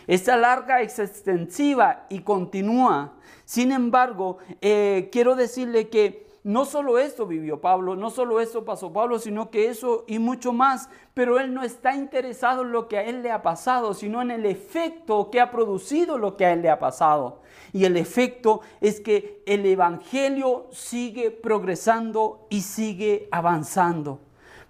Esta 0.06 0.37
larga 0.37 0.80
es 0.82 0.99
extensiva 0.99 2.06
y 2.09 2.20
continúa. 2.20 3.14
Sin 3.44 3.73
embargo, 3.73 4.38
eh, 4.61 5.09
quiero 5.11 5.35
decirle 5.35 5.88
que 5.88 6.30
no 6.42 6.64
solo 6.64 6.99
esto 6.99 7.26
vivió 7.26 7.61
Pablo, 7.61 7.97
no 7.97 8.09
solo 8.09 8.40
esto 8.40 8.64
pasó 8.64 8.92
Pablo, 8.92 9.18
sino 9.18 9.50
que 9.50 9.68
eso 9.68 10.04
y 10.06 10.18
mucho 10.18 10.52
más. 10.52 10.88
Pero 11.12 11.38
él 11.38 11.52
no 11.52 11.62
está 11.62 11.94
interesado 11.94 12.62
en 12.62 12.73
lo 12.73 12.88
que 12.88 12.99
a 12.99 13.04
él 13.04 13.23
le 13.23 13.30
ha 13.30 13.42
pasado, 13.42 13.92
sino 13.92 14.23
en 14.23 14.30
el 14.30 14.47
efecto 14.47 15.30
que 15.30 15.40
ha 15.40 15.50
producido 15.50 16.16
lo 16.16 16.37
que 16.37 16.47
a 16.47 16.52
él 16.52 16.62
le 16.62 16.70
ha 16.70 16.78
pasado. 16.78 17.42
Y 17.73 17.85
el 17.85 17.97
efecto 17.97 18.62
es 18.80 19.00
que 19.00 19.42
el 19.47 19.66
Evangelio 19.66 20.68
sigue 20.73 21.30
progresando 21.30 22.47
y 22.49 22.62
sigue 22.62 23.28
avanzando. 23.30 24.20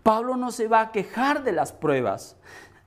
Pablo 0.03 0.37
no 0.37 0.51
se 0.51 0.67
va 0.67 0.81
a 0.81 0.93
quejar 0.93 1.45
de 1.45 1.53
las 1.53 1.73
pruebas 1.73 2.37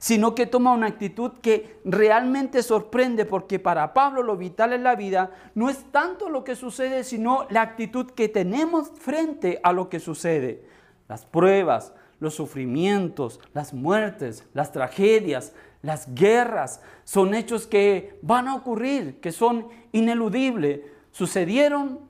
sino 0.04 0.36
que 0.36 0.48
toma 0.48 0.74
una 0.74 0.88
actitud 0.88 1.32
que 1.42 1.80
realmente 1.86 2.62
sorprende 2.62 3.24
porque 3.24 3.58
para 3.58 3.94
Pablo 3.94 4.22
lo 4.22 4.36
vital 4.36 4.74
en 4.74 4.84
la 4.84 4.98
vida 4.98 5.32
no 5.56 5.70
es 5.70 5.90
tanto 5.94 6.28
lo 6.28 6.44
que 6.44 6.58
sucede, 6.58 7.06
sino 7.06 7.48
la 7.50 7.62
actitud 7.62 8.12
que 8.12 8.28
tenemos 8.28 8.92
frente 9.00 9.62
a 9.64 9.72
lo 9.72 9.88
que 9.88 10.02
sucede. 10.02 10.66
Las 11.08 11.26
pruebas, 11.26 11.94
los 12.20 12.34
sufrimientos, 12.34 13.40
las 13.54 13.74
muertes, 13.74 14.44
las 14.54 14.74
tragedias, 14.74 15.54
las 15.82 16.14
guerras, 16.14 16.82
son 17.06 17.34
hechos 17.34 17.66
que 17.66 18.20
van 18.22 18.50
a 18.50 18.56
ocurrir, 18.56 19.22
que 19.22 19.32
son 19.32 19.70
ineludibles. 19.94 20.82
Sucedieron, 21.12 22.02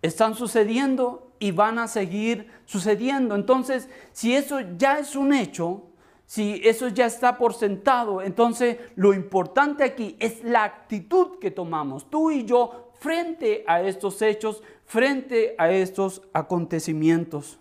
están 0.00 0.36
sucediendo 0.36 1.34
y 1.38 1.50
van 1.50 1.78
a 1.78 1.86
seguir 1.86 2.50
sucediendo. 2.64 3.34
Entonces, 3.34 3.90
si 4.12 4.34
eso 4.34 4.60
ya 4.78 4.98
es 4.98 5.16
un 5.16 5.34
hecho, 5.34 5.91
si 6.32 6.62
eso 6.64 6.88
ya 6.88 7.04
está 7.04 7.36
por 7.36 7.52
sentado, 7.52 8.22
entonces 8.22 8.78
lo 8.96 9.12
importante 9.12 9.84
aquí 9.84 10.16
es 10.18 10.42
la 10.42 10.64
actitud 10.64 11.38
que 11.38 11.50
tomamos, 11.50 12.08
tú 12.08 12.30
y 12.30 12.46
yo, 12.46 12.92
frente 12.94 13.64
a 13.66 13.82
estos 13.82 14.22
hechos, 14.22 14.62
frente 14.86 15.54
a 15.58 15.70
estos 15.70 16.22
acontecimientos. 16.32 17.58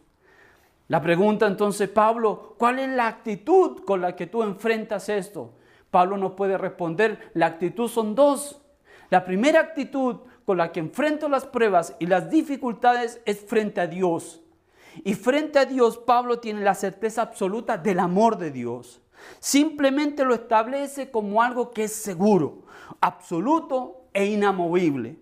La 0.88 1.02
pregunta 1.02 1.48
entonces, 1.48 1.90
Pablo, 1.90 2.56
¿cuál 2.58 2.80
es 2.80 2.88
la 2.88 3.08
actitud 3.08 3.84
con 3.84 4.00
la 4.00 4.16
que 4.16 4.28
tú 4.28 4.42
enfrentas 4.42 5.10
esto? 5.10 5.52
Pablo 5.90 6.16
no 6.16 6.38
puede 6.38 6.58
responder, 6.58 7.30
la 7.34 7.48
actitud 7.48 7.90
son 7.90 8.16
dos. 8.16 8.62
La 9.10 9.26
primera 9.26 9.60
actitud 9.60 10.20
con 10.46 10.56
la 10.56 10.72
que 10.72 10.80
enfrento 10.80 11.28
las 11.28 11.46
pruebas 11.46 11.98
y 12.00 12.06
las 12.06 12.30
dificultades 12.30 13.20
es 13.26 13.42
frente 13.42 13.82
a 13.82 13.88
Dios. 13.88 14.41
Y 15.04 15.14
frente 15.16 15.60
a 15.60 15.66
Dios, 15.66 15.98
Pablo 15.98 16.40
tiene 16.40 16.62
la 16.62 16.76
certeza 16.76 17.22
absoluta 17.22 17.78
del 17.78 18.00
amor 18.00 18.38
de 18.38 18.52
Dios. 18.52 19.02
Simplemente 19.40 20.26
lo 20.26 20.34
establece 20.34 21.12
como 21.12 21.42
algo 21.42 21.72
que 21.72 21.86
es 21.86 21.94
seguro, 21.94 22.64
absoluto 23.00 24.06
e 24.14 24.26
inamovible. 24.26 25.18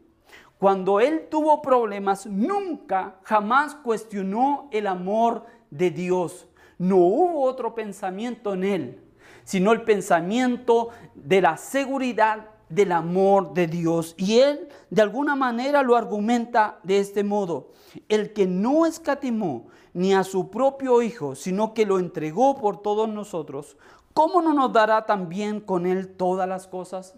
Cuando 0.58 1.00
él 1.00 1.28
tuvo 1.30 1.62
problemas, 1.62 2.26
nunca, 2.26 3.20
jamás 3.24 3.76
cuestionó 3.76 4.68
el 4.72 4.88
amor 4.88 5.46
de 5.70 5.92
Dios. 5.92 6.48
No 6.78 6.98
hubo 6.98 7.44
otro 7.44 7.76
pensamiento 7.76 8.54
en 8.54 8.64
él, 8.64 9.04
sino 9.44 9.72
el 9.72 9.84
pensamiento 9.84 10.90
de 11.16 11.42
la 11.42 11.58
seguridad 11.58 12.49
del 12.70 12.92
amor 12.92 13.54
de 13.54 13.68
Dios. 13.68 14.16
Y 14.18 14.40
él 14.40 14.70
de 14.90 15.02
alguna 15.02 15.36
manera 15.36 15.84
lo 15.84 15.96
argumenta 15.96 16.80
de 16.84 17.00
este 17.00 17.24
modo. 17.24 17.72
El 18.08 18.34
que 18.34 18.48
no 18.48 18.86
escatimó 18.86 19.68
ni 19.94 20.14
a 20.14 20.24
su 20.24 20.50
propio 20.50 21.02
Hijo, 21.02 21.36
sino 21.36 21.74
que 21.74 21.86
lo 21.86 22.00
entregó 22.00 22.58
por 22.58 22.82
todos 22.82 23.10
nosotros, 23.10 23.78
¿cómo 24.14 24.42
no 24.42 24.54
nos 24.54 24.72
dará 24.72 25.06
también 25.06 25.60
con 25.60 25.86
él 25.86 26.16
todas 26.16 26.48
las 26.48 26.68
cosas? 26.68 27.16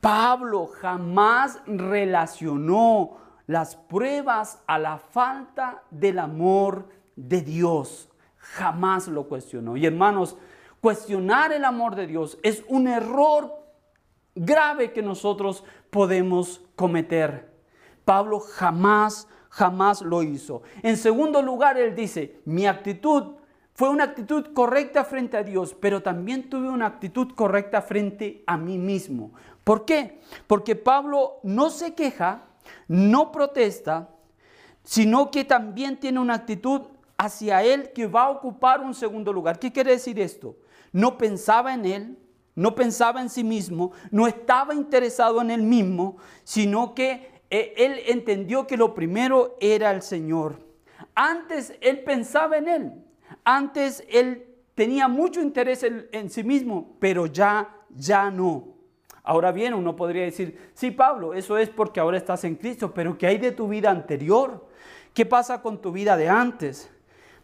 Pablo 0.00 0.66
jamás 0.66 1.60
relacionó 1.66 3.16
las 3.46 3.76
pruebas 3.76 4.62
a 4.66 4.78
la 4.78 4.98
falta 4.98 5.82
del 5.90 6.18
amor 6.18 6.88
de 7.14 7.42
Dios. 7.42 8.08
Jamás 8.36 9.08
lo 9.08 9.28
cuestionó. 9.28 9.76
Y 9.76 9.86
hermanos, 9.86 10.36
cuestionar 10.80 11.52
el 11.52 11.64
amor 11.64 11.94
de 11.94 12.06
Dios 12.06 12.38
es 12.42 12.64
un 12.68 12.88
error 12.88 13.65
grave 14.36 14.92
que 14.92 15.02
nosotros 15.02 15.64
podemos 15.90 16.62
cometer. 16.76 17.52
Pablo 18.04 18.38
jamás, 18.38 19.26
jamás 19.48 20.02
lo 20.02 20.22
hizo. 20.22 20.62
En 20.82 20.96
segundo 20.96 21.42
lugar, 21.42 21.76
él 21.76 21.94
dice, 21.96 22.40
mi 22.44 22.66
actitud 22.66 23.34
fue 23.74 23.90
una 23.90 24.04
actitud 24.04 24.54
correcta 24.54 25.04
frente 25.04 25.36
a 25.36 25.42
Dios, 25.42 25.76
pero 25.78 26.02
también 26.02 26.48
tuve 26.48 26.70
una 26.70 26.86
actitud 26.86 27.32
correcta 27.34 27.82
frente 27.82 28.42
a 28.46 28.56
mí 28.56 28.78
mismo. 28.78 29.32
¿Por 29.64 29.84
qué? 29.84 30.20
Porque 30.46 30.76
Pablo 30.76 31.40
no 31.42 31.68
se 31.68 31.94
queja, 31.94 32.44
no 32.88 33.32
protesta, 33.32 34.08
sino 34.82 35.30
que 35.30 35.44
también 35.44 35.98
tiene 35.98 36.20
una 36.20 36.34
actitud 36.34 36.82
hacia 37.18 37.62
él 37.62 37.92
que 37.92 38.06
va 38.06 38.24
a 38.24 38.30
ocupar 38.30 38.80
un 38.80 38.94
segundo 38.94 39.32
lugar. 39.32 39.58
¿Qué 39.58 39.72
quiere 39.72 39.90
decir 39.90 40.20
esto? 40.20 40.56
No 40.92 41.18
pensaba 41.18 41.74
en 41.74 41.84
él, 41.84 42.18
no 42.56 42.74
pensaba 42.74 43.20
en 43.20 43.28
sí 43.28 43.44
mismo, 43.44 43.92
no 44.10 44.26
estaba 44.26 44.74
interesado 44.74 45.40
en 45.42 45.50
él 45.50 45.62
mismo, 45.62 46.16
sino 46.42 46.94
que 46.94 47.42
eh, 47.50 47.74
él 47.76 48.00
entendió 48.06 48.66
que 48.66 48.76
lo 48.76 48.94
primero 48.94 49.56
era 49.60 49.92
el 49.92 50.02
Señor. 50.02 50.58
Antes 51.14 51.74
él 51.80 52.02
pensaba 52.02 52.56
en 52.56 52.68
él, 52.68 52.92
antes 53.44 54.02
él 54.10 54.46
tenía 54.74 55.06
mucho 55.06 55.40
interés 55.40 55.84
en, 55.84 56.30
sí 56.30 56.42
mismo, 56.42 56.96
pero 56.98 57.26
ya, 57.26 57.76
ya 57.90 58.30
no. 58.30 58.68
Ahora 59.22 59.52
bien, 59.52 59.74
uno 59.74 59.94
podría 59.94 60.22
decir, 60.22 60.70
sí, 60.74 60.90
Pablo, 60.90 61.34
eso 61.34 61.58
es 61.58 61.68
porque 61.68 62.00
ahora 62.00 62.16
estás 62.16 62.44
en 62.44 62.56
Cristo, 62.56 62.92
pero 62.94 63.18
¿qué 63.18 63.26
hay 63.26 63.38
de 63.38 63.52
tu 63.52 63.68
vida 63.68 63.90
anterior? 63.90 64.66
¿Qué 65.12 65.26
pasa 65.26 65.62
con 65.62 65.80
tu 65.80 65.92
vida 65.92 66.16
de 66.16 66.28
antes? 66.28 66.90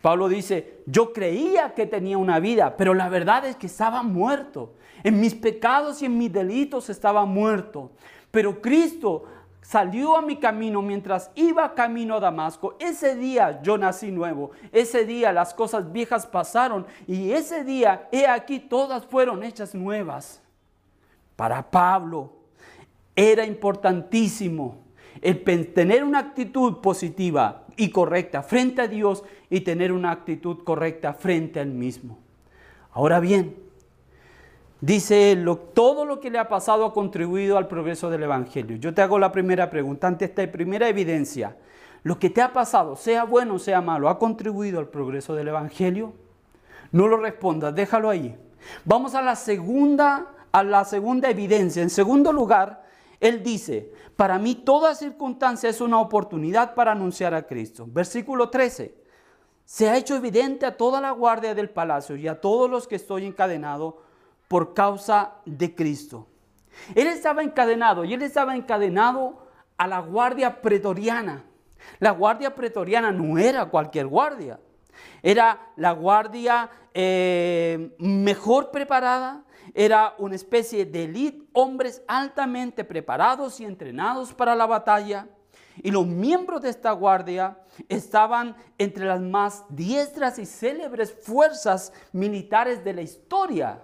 Pablo 0.03 0.29
dice, 0.29 0.83
yo 0.85 1.13
creía 1.13 1.75
que 1.75 1.87
tenía 1.87 2.19
una 2.19 2.41
vida, 2.41 2.77
pero 2.77 2.93
la 2.93 3.09
verdad 3.09 3.45
es 3.45 3.55
que 3.55 3.69
estaba 3.69 4.03
muerto. 4.03 4.75
En 5.05 5.21
mis 5.21 5.35
pecados 5.35 6.03
y 6.03 6.07
en 6.07 6.19
mis 6.19 6.33
delitos 6.33 6.91
estaba 6.91 7.25
muerto. 7.25 7.93
Pero 8.33 8.61
Cristo 8.61 9.25
salió 9.63 10.17
a 10.17 10.23
mi 10.23 10.37
camino 10.37 10.83
mientras 10.83 11.31
iba 11.37 11.75
camino 11.75 12.17
a 12.17 12.21
Damasco. 12.21 12.77
Ese 12.81 13.15
día 13.15 13.63
yo 13.63 13.79
nací 13.79 14.11
nuevo. 14.11 14.51
Ese 14.73 15.07
día 15.07 15.33
las 15.33 15.55
cosas 15.55 15.93
viejas 15.93 16.27
pasaron 16.27 16.85
y 17.07 17.31
ese 17.31 17.63
día, 17.63 18.09
he 18.11 18.27
aquí, 18.27 18.59
todas 18.59 19.07
fueron 19.07 19.45
hechas 19.45 19.73
nuevas. 19.73 20.43
Para 21.37 21.71
Pablo 21.71 22.33
era 23.15 23.47
importantísimo 23.47 24.79
el 25.21 25.73
tener 25.73 26.03
una 26.03 26.19
actitud 26.19 26.79
positiva 26.79 27.62
y 27.77 27.91
correcta 27.91 28.43
frente 28.43 28.83
a 28.83 28.89
Dios 28.89 29.25
y 29.51 29.61
tener 29.61 29.93
una 29.93 30.11
actitud 30.11 30.65
correcta 30.65 31.15
frente 31.15 31.61
al 31.61 31.69
mismo. 31.69 32.19
Ahora 32.93 33.21
bien, 33.21 33.57
dice 34.81 35.33
él, 35.33 35.49
todo 35.75 36.05
lo 36.05 36.21
que 36.21 36.31
le 36.31 36.39
ha 36.39 36.49
pasado 36.49 36.85
ha 36.85 36.93
contribuido 36.93 37.57
al 37.57 37.69
progreso 37.69 38.11
del 38.11 38.25
Evangelio. 38.25 38.77
Yo 38.77 38.93
te 38.93 39.03
hago 39.03 39.19
la 39.19 39.33
primera 39.33 39.71
pregunta, 39.71 40.07
ante 40.07 40.27
esta 40.27 40.51
primera 40.51 40.89
evidencia, 40.89 41.57
lo 42.03 42.19
que 42.19 42.31
te 42.31 42.43
ha 42.43 42.53
pasado, 42.53 42.97
sea 42.97 43.25
bueno 43.25 43.55
o 43.55 43.59
sea 43.59 43.81
malo, 43.81 44.09
¿ha 44.09 44.19
contribuido 44.19 44.81
al 44.81 44.89
progreso 44.89 45.35
del 45.35 45.49
Evangelio? 45.49 46.13
No 46.91 47.09
lo 47.09 47.17
respondas, 47.17 47.75
déjalo 47.75 48.11
ahí. 48.11 48.37
Vamos 48.85 49.15
a 49.15 49.23
la 49.23 49.37
segunda, 49.37 50.27
a 50.51 50.63
la 50.63 50.85
segunda 50.85 51.31
evidencia. 51.31 51.83
En 51.83 51.91
segundo 51.91 52.33
lugar, 52.33 52.85
él 53.21 53.43
dice, 53.43 53.93
para 54.17 54.39
mí 54.39 54.55
toda 54.55 54.95
circunstancia 54.95 55.71
es 55.71 55.81
una 55.81 56.01
oportunidad 56.01 56.75
para 56.75 56.93
anunciar 56.93 57.35
a 57.35 57.47
Cristo. 57.47 57.87
Versículo 57.89 58.51
13. 58.51 58.95
Se 59.65 59.89
ha 59.89 59.97
hecho 59.97 60.17
evidente 60.17 60.67
a 60.67 60.77
toda 60.77 61.01
la 61.01 61.13
guardia 61.13 61.55
del 61.55 61.71
palacio 61.71 62.17
y 62.17 62.29
a 62.29 62.41
todos 62.41 62.71
los 62.71 62.87
que 62.87 62.97
estoy 62.97 63.25
encadenado 63.25 64.03
por 64.49 64.75
causa 64.75 65.35
de 65.47 65.75
Cristo. 65.75 66.27
Él 66.95 67.07
estaba 67.07 67.43
encadenado 67.43 68.05
y 68.05 68.15
él 68.15 68.23
estaba 68.23 68.57
encadenado 68.57 69.47
a 69.77 69.87
la 69.87 70.01
guardia 70.01 70.61
pretoriana. 70.61 71.45
La 71.99 72.11
guardia 72.11 72.55
pretoriana 72.55 73.13
no 73.13 73.39
era 73.39 73.67
cualquier 73.67 74.07
guardia. 74.07 74.61
Era 75.23 75.73
la 75.77 75.93
guardia 75.93 76.71
eh, 76.95 77.95
mejor 77.99 78.71
preparada, 78.71 79.43
era 79.75 80.15
una 80.19 80.35
especie 80.35 80.85
de 80.85 81.05
elite, 81.05 81.43
hombres 81.53 82.03
altamente 82.07 82.85
preparados 82.85 83.61
y 83.61 83.65
entrenados 83.65 84.33
para 84.33 84.55
la 84.55 84.67
batalla. 84.67 85.27
Y 85.83 85.91
los 85.91 86.07
miembros 86.07 86.61
de 86.63 86.69
esta 86.69 86.93
guardia 86.93 87.59
estaban 87.89 88.55
entre 88.77 89.07
las 89.07 89.21
más 89.21 89.65
diestras 89.71 90.39
y 90.39 90.45
célebres 90.45 91.13
fuerzas 91.13 91.93
militares 92.13 92.85
de 92.85 92.93
la 92.93 93.03
historia, 93.03 93.83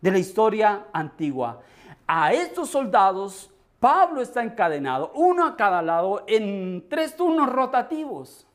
de 0.00 0.10
la 0.10 0.18
historia 0.18 0.86
antigua. 0.92 1.60
A 2.06 2.32
estos 2.32 2.70
soldados 2.70 3.52
Pablo 3.82 4.22
está 4.22 4.44
encadenado, 4.44 5.10
uno 5.16 5.44
a 5.44 5.56
cada 5.56 5.82
lado, 5.82 6.22
en 6.28 6.86
tres 6.88 7.16
turnos 7.16 7.48
rotativos. 7.48 8.46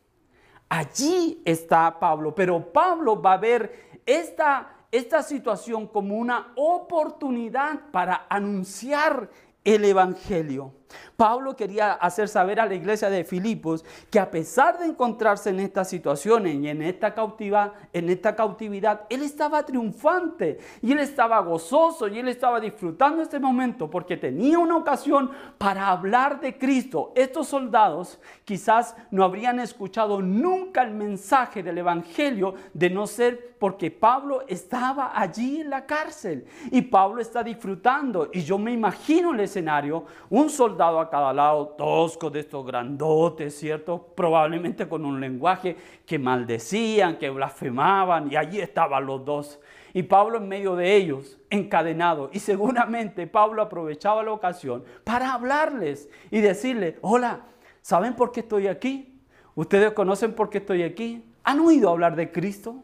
Allí 0.70 1.42
está 1.44 2.00
Pablo, 2.00 2.34
pero 2.34 2.72
Pablo 2.72 3.22
va 3.22 3.34
a 3.34 3.38
ver 3.38 4.02
esta, 4.06 4.77
esta 4.92 5.22
situación 5.24 5.88
como 5.88 6.16
una 6.16 6.54
oportunidad 6.56 7.92
para 7.92 8.26
anunciar 8.30 9.30
el 9.64 9.86
Evangelio. 9.86 10.74
Pablo 11.16 11.56
quería 11.56 11.94
hacer 11.94 12.28
saber 12.28 12.60
a 12.60 12.66
la 12.66 12.76
iglesia 12.76 13.10
de 13.10 13.24
Filipos 13.24 13.84
que 14.10 14.20
a 14.20 14.30
pesar 14.30 14.80
de 14.80 14.86
encontrarse 14.86 15.50
en 15.50 15.60
estas 15.60 15.90
situaciones 15.90 16.56
y 16.56 16.70
en 16.70 16.82
esta, 16.82 17.14
cautividad, 17.14 17.74
en 17.94 18.10
esta 18.10 18.36
cautividad, 18.36 19.02
él 19.10 19.24
estaba 19.24 19.64
triunfante 19.64 20.60
y 20.82 20.92
él 20.92 21.00
estaba 21.00 21.40
gozoso 21.42 22.08
y 22.08 22.20
él 22.20 22.28
estaba 22.28 22.60
disfrutando 22.60 23.22
este 23.22 23.40
momento 23.40 23.90
porque 23.90 24.18
tenía 24.18 24.60
una 24.60 24.78
ocasión 24.78 25.32
para 25.58 25.88
hablar 25.88 26.40
de 26.40 26.58
Cristo. 26.58 27.12
Estos 27.16 27.48
soldados 27.48 28.20
quizás 28.46 28.96
no 29.12 29.24
habrían 29.24 29.60
escuchado 29.60 30.22
nunca 30.22 30.84
el 30.84 30.92
mensaje 30.92 31.64
del 31.64 31.80
Evangelio 31.80 32.56
de 32.74 32.90
no 32.90 33.08
ser 33.08 33.56
porque 33.58 33.90
Pablo 33.90 34.44
estaba 34.48 35.20
allí 35.20 35.62
en 35.62 35.72
la 35.72 35.86
cárcel 35.86 36.46
y 36.72 36.84
Pablo 36.84 37.22
está 37.22 37.42
disfrutando 37.42 38.30
y 38.32 38.42
yo 38.42 38.60
me 38.60 38.72
imagino 38.72 39.34
el 39.34 39.40
escenario, 39.40 40.06
un 40.30 40.50
soldado 40.50 40.77
a 40.82 41.10
cada 41.10 41.34
lado, 41.34 41.68
tosco 41.78 42.30
de 42.30 42.42
estos 42.42 42.66
grandotes, 42.66 43.58
¿cierto? 43.58 44.08
Probablemente 44.16 44.88
con 44.88 45.06
un 45.06 45.20
lenguaje 45.20 45.76
que 46.06 46.20
maldecían, 46.20 47.18
que 47.18 47.30
blasfemaban, 47.30 48.32
y 48.32 48.36
allí 48.36 48.60
estaban 48.60 49.06
los 49.06 49.26
dos. 49.26 49.60
Y 49.94 50.04
Pablo 50.04 50.38
en 50.38 50.48
medio 50.48 50.76
de 50.76 50.96
ellos, 50.96 51.38
encadenado. 51.50 52.30
Y 52.32 52.40
seguramente 52.40 53.26
Pablo 53.28 53.62
aprovechaba 53.62 54.24
la 54.24 54.32
ocasión 54.32 54.84
para 55.04 55.34
hablarles 55.34 56.10
y 56.30 56.40
decirles, 56.40 56.96
hola, 57.02 57.42
¿saben 57.82 58.16
por 58.16 58.32
qué 58.32 58.42
estoy 58.42 58.68
aquí? 58.68 59.20
¿Ustedes 59.56 59.94
conocen 59.94 60.34
por 60.34 60.50
qué 60.50 60.60
estoy 60.60 60.84
aquí? 60.84 61.26
¿Han 61.44 61.60
oído 61.62 61.90
hablar 61.90 62.16
de 62.16 62.32
Cristo? 62.32 62.84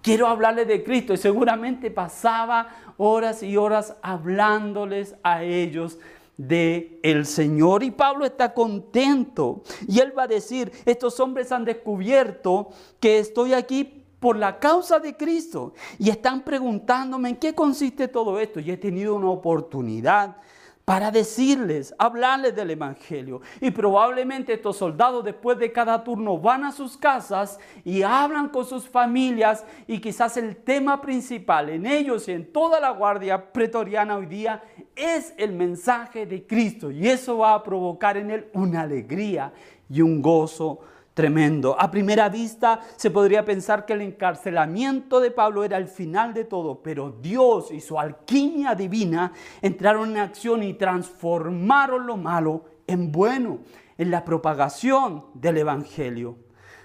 Quiero 0.00 0.26
hablarles 0.28 0.68
de 0.68 0.84
Cristo. 0.84 1.14
Y 1.14 1.16
seguramente 1.16 1.90
pasaba 1.90 2.68
horas 2.98 3.42
y 3.42 3.56
horas 3.56 3.96
hablándoles 4.02 5.16
a 5.22 5.42
ellos 5.42 5.98
de 6.36 6.98
el 7.02 7.26
Señor. 7.26 7.82
Y 7.82 7.90
Pablo 7.90 8.24
está 8.24 8.54
contento. 8.54 9.62
Y 9.86 10.00
él 10.00 10.16
va 10.16 10.24
a 10.24 10.28
decir, 10.28 10.72
estos 10.84 11.18
hombres 11.20 11.52
han 11.52 11.64
descubierto 11.64 12.70
que 13.00 13.18
estoy 13.18 13.52
aquí 13.52 14.04
por 14.20 14.36
la 14.36 14.58
causa 14.58 14.98
de 14.98 15.16
Cristo. 15.16 15.74
Y 15.98 16.10
están 16.10 16.42
preguntándome 16.42 17.30
en 17.30 17.36
qué 17.36 17.54
consiste 17.54 18.08
todo 18.08 18.40
esto. 18.40 18.60
Y 18.60 18.70
he 18.70 18.76
tenido 18.76 19.14
una 19.14 19.30
oportunidad 19.30 20.36
para 20.84 21.10
decirles, 21.10 21.94
hablarles 21.98 22.54
del 22.54 22.70
Evangelio. 22.70 23.40
Y 23.60 23.70
probablemente 23.70 24.52
estos 24.52 24.76
soldados 24.76 25.24
después 25.24 25.58
de 25.58 25.72
cada 25.72 26.04
turno 26.04 26.38
van 26.38 26.64
a 26.64 26.72
sus 26.72 26.96
casas 26.96 27.58
y 27.84 28.02
hablan 28.02 28.50
con 28.50 28.66
sus 28.66 28.86
familias 28.86 29.64
y 29.86 30.00
quizás 30.00 30.36
el 30.36 30.56
tema 30.56 31.00
principal 31.00 31.70
en 31.70 31.86
ellos 31.86 32.28
y 32.28 32.32
en 32.32 32.52
toda 32.52 32.80
la 32.80 32.90
guardia 32.90 33.52
pretoriana 33.52 34.16
hoy 34.16 34.26
día 34.26 34.62
es 34.94 35.32
el 35.38 35.52
mensaje 35.52 36.26
de 36.26 36.46
Cristo. 36.46 36.90
Y 36.90 37.08
eso 37.08 37.38
va 37.38 37.54
a 37.54 37.62
provocar 37.62 38.16
en 38.16 38.30
él 38.30 38.48
una 38.52 38.82
alegría 38.82 39.52
y 39.88 40.02
un 40.02 40.20
gozo 40.20 40.80
tremendo. 41.14 41.80
A 41.80 41.90
primera 41.90 42.28
vista 42.28 42.80
se 42.96 43.10
podría 43.10 43.44
pensar 43.44 43.86
que 43.86 43.92
el 43.92 44.02
encarcelamiento 44.02 45.20
de 45.20 45.30
Pablo 45.30 45.64
era 45.64 45.76
el 45.76 45.88
final 45.88 46.34
de 46.34 46.44
todo, 46.44 46.82
pero 46.82 47.10
Dios 47.22 47.70
y 47.70 47.80
su 47.80 47.98
alquimia 47.98 48.74
divina 48.74 49.32
entraron 49.62 50.10
en 50.10 50.18
acción 50.18 50.62
y 50.64 50.74
transformaron 50.74 52.06
lo 52.06 52.16
malo 52.16 52.64
en 52.86 53.12
bueno, 53.12 53.60
en 53.96 54.10
la 54.10 54.24
propagación 54.24 55.26
del 55.34 55.58
Evangelio. 55.58 56.36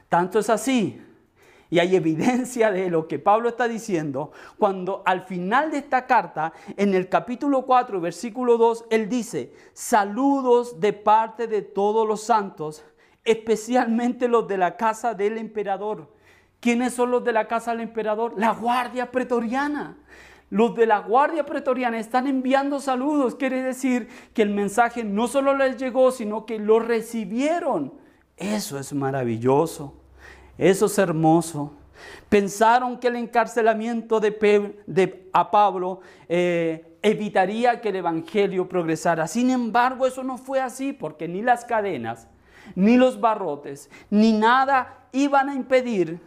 Tanto 0.07 0.39
es 0.39 0.49
así, 0.49 1.01
y 1.71 1.79
hay 1.79 1.95
evidencia 1.95 2.71
de 2.71 2.89
lo 2.89 3.07
que 3.07 3.19
Pablo 3.19 3.49
está 3.49 3.67
diciendo, 3.67 4.31
cuando 4.57 5.03
al 5.05 5.21
final 5.21 5.71
de 5.71 5.77
esta 5.79 6.07
carta, 6.07 6.53
en 6.77 6.95
el 6.95 7.09
capítulo 7.09 7.65
4, 7.65 8.01
versículo 8.01 8.57
2, 8.57 8.85
él 8.89 9.07
dice, 9.07 9.53
saludos 9.73 10.79
de 10.79 10.93
parte 10.93 11.47
de 11.47 11.61
todos 11.61 12.07
los 12.07 12.23
santos 12.23 12.83
especialmente 13.31 14.27
los 14.27 14.47
de 14.47 14.57
la 14.57 14.77
casa 14.77 15.13
del 15.13 15.37
emperador. 15.37 16.13
¿Quiénes 16.59 16.93
son 16.93 17.11
los 17.11 17.23
de 17.23 17.31
la 17.31 17.47
casa 17.47 17.71
del 17.71 17.81
emperador? 17.81 18.33
La 18.37 18.51
guardia 18.51 19.11
pretoriana. 19.11 19.97
Los 20.49 20.75
de 20.75 20.87
la 20.87 20.99
guardia 20.99 21.45
pretoriana 21.45 21.99
están 21.99 22.27
enviando 22.27 22.79
saludos. 22.79 23.35
Quiere 23.35 23.61
decir 23.61 24.07
que 24.33 24.41
el 24.41 24.49
mensaje 24.49 25.03
no 25.03 25.27
solo 25.27 25.55
les 25.55 25.77
llegó, 25.77 26.11
sino 26.11 26.45
que 26.45 26.57
lo 26.57 26.79
recibieron. 26.79 27.93
Eso 28.35 28.79
es 28.79 28.93
maravilloso. 28.93 29.93
Eso 30.57 30.87
es 30.87 30.97
hermoso. 30.97 31.73
Pensaron 32.29 32.99
que 32.99 33.07
el 33.07 33.15
encarcelamiento 33.17 34.19
de, 34.19 35.29
a 35.33 35.51
Pablo 35.51 36.01
eh, 36.27 36.97
evitaría 37.01 37.79
que 37.79 37.89
el 37.89 37.97
Evangelio 37.97 38.67
progresara. 38.67 39.27
Sin 39.27 39.49
embargo, 39.49 40.07
eso 40.07 40.23
no 40.23 40.37
fue 40.37 40.59
así, 40.59 40.93
porque 40.93 41.27
ni 41.27 41.41
las 41.41 41.63
cadenas, 41.65 42.27
ni 42.75 42.97
los 42.97 43.19
barrotes, 43.19 43.89
ni 44.09 44.33
nada 44.33 45.07
iban 45.11 45.49
a 45.49 45.55
impedir 45.55 46.19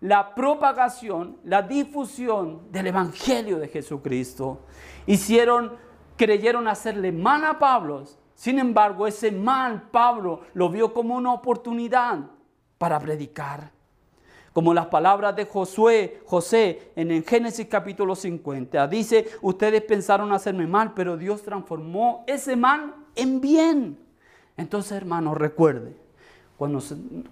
la 0.00 0.34
propagación, 0.34 1.36
la 1.44 1.62
difusión 1.62 2.62
del 2.70 2.88
Evangelio 2.88 3.58
de 3.58 3.68
Jesucristo. 3.68 4.60
Hicieron, 5.06 5.72
creyeron 6.16 6.68
hacerle 6.68 7.12
mal 7.12 7.44
a 7.44 7.58
Pablo. 7.58 8.04
Sin 8.34 8.58
embargo, 8.58 9.06
ese 9.06 9.30
mal 9.30 9.88
Pablo 9.90 10.40
lo 10.54 10.70
vio 10.70 10.94
como 10.94 11.16
una 11.16 11.32
oportunidad 11.32 12.20
para 12.78 12.98
predicar. 12.98 13.72
Como 14.54 14.74
las 14.74 14.86
palabras 14.86 15.36
de 15.36 15.44
Josué, 15.44 16.22
José 16.24 16.92
en 16.96 17.10
el 17.10 17.22
Génesis 17.24 17.66
capítulo 17.66 18.16
50. 18.16 18.88
Dice, 18.88 19.28
ustedes 19.42 19.82
pensaron 19.82 20.32
hacerme 20.32 20.66
mal, 20.66 20.94
pero 20.94 21.16
Dios 21.16 21.42
transformó 21.42 22.24
ese 22.26 22.56
mal 22.56 22.94
en 23.14 23.40
bien. 23.40 24.09
Entonces, 24.60 24.92
hermanos, 24.92 25.38
recuerde, 25.38 25.96
cuando, 26.58 26.82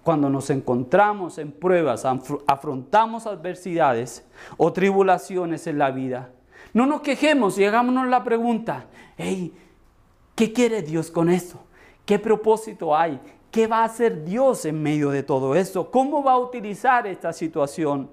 cuando 0.01 0.31
nos 0.31 0.49
encontramos 0.49 1.37
en 1.37 1.51
pruebas, 1.51 2.03
afrontamos 2.47 3.27
adversidades 3.27 4.27
o 4.57 4.73
tribulaciones 4.73 5.67
en 5.67 5.77
la 5.77 5.91
vida, 5.91 6.31
no 6.73 6.87
nos 6.87 7.01
quejemos 7.01 7.59
y 7.59 7.65
hagámonos 7.65 8.07
la 8.07 8.23
pregunta, 8.23 8.87
hey, 9.15 9.53
¿qué 10.33 10.51
quiere 10.51 10.81
Dios 10.81 11.11
con 11.11 11.29
esto? 11.29 11.59
¿Qué 12.03 12.17
propósito 12.17 12.97
hay? 12.97 13.19
¿Qué 13.51 13.67
va 13.67 13.81
a 13.81 13.85
hacer 13.85 14.25
Dios 14.25 14.65
en 14.65 14.81
medio 14.81 15.11
de 15.11 15.21
todo 15.21 15.53
esto? 15.53 15.91
¿Cómo 15.91 16.23
va 16.23 16.31
a 16.31 16.39
utilizar 16.39 17.05
esta 17.05 17.31
situación? 17.31 18.09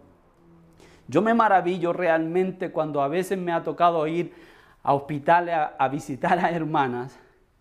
Yo 1.08 1.22
me 1.22 1.32
maravillo 1.32 1.94
realmente 1.94 2.70
cuando 2.70 3.00
a 3.00 3.08
veces 3.08 3.38
me 3.38 3.52
ha 3.52 3.62
tocado 3.62 4.06
ir 4.06 4.34
a 4.82 4.92
hospitales 4.92 5.54
a 5.78 5.88
visitar 5.88 6.38
a 6.38 6.50
hermanas 6.50 7.18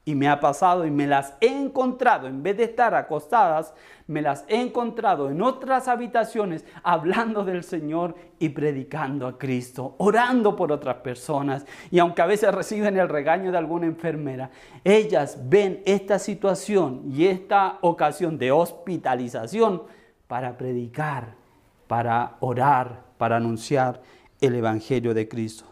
y 0.07 0.13
me 0.13 0.29
ha 0.29 0.39
pasado 0.39 0.85
y 0.85 0.91
me 0.91 1.07
las 1.07 1.33
he 1.41 1.47
encontrado, 1.47 2.27
en 2.27 2.43
vez 2.43 2.55
de 2.57 2.65
estar 2.65 2.93
acostadas, 2.93 3.73
me 4.05 4.21
las 4.21 4.45
he 4.47 4.61
encontrado 4.61 5.31
en 5.31 5.41
otras 5.41 5.87
habitaciones 5.87 6.63
hablando 6.83 7.43
del 7.43 7.63
Señor 7.63 8.13
y 8.37 8.49
predicando 8.49 9.25
a 9.25 9.39
Cristo, 9.39 9.95
orando 9.97 10.55
por 10.55 10.71
otras 10.71 10.97
personas. 10.97 11.65
Y 11.89 11.97
aunque 11.97 12.21
a 12.21 12.27
veces 12.27 12.53
reciben 12.53 12.97
el 12.97 13.09
regaño 13.09 13.51
de 13.51 13.57
alguna 13.57 13.87
enfermera, 13.87 14.51
ellas 14.83 15.39
ven 15.49 15.81
esta 15.85 16.19
situación 16.19 17.01
y 17.11 17.25
esta 17.25 17.79
ocasión 17.81 18.37
de 18.37 18.51
hospitalización 18.51 19.81
para 20.27 20.55
predicar, 20.55 21.33
para 21.87 22.35
orar, 22.41 23.01
para 23.17 23.37
anunciar 23.37 24.03
el 24.39 24.53
Evangelio 24.53 25.15
de 25.15 25.27
Cristo. 25.27 25.65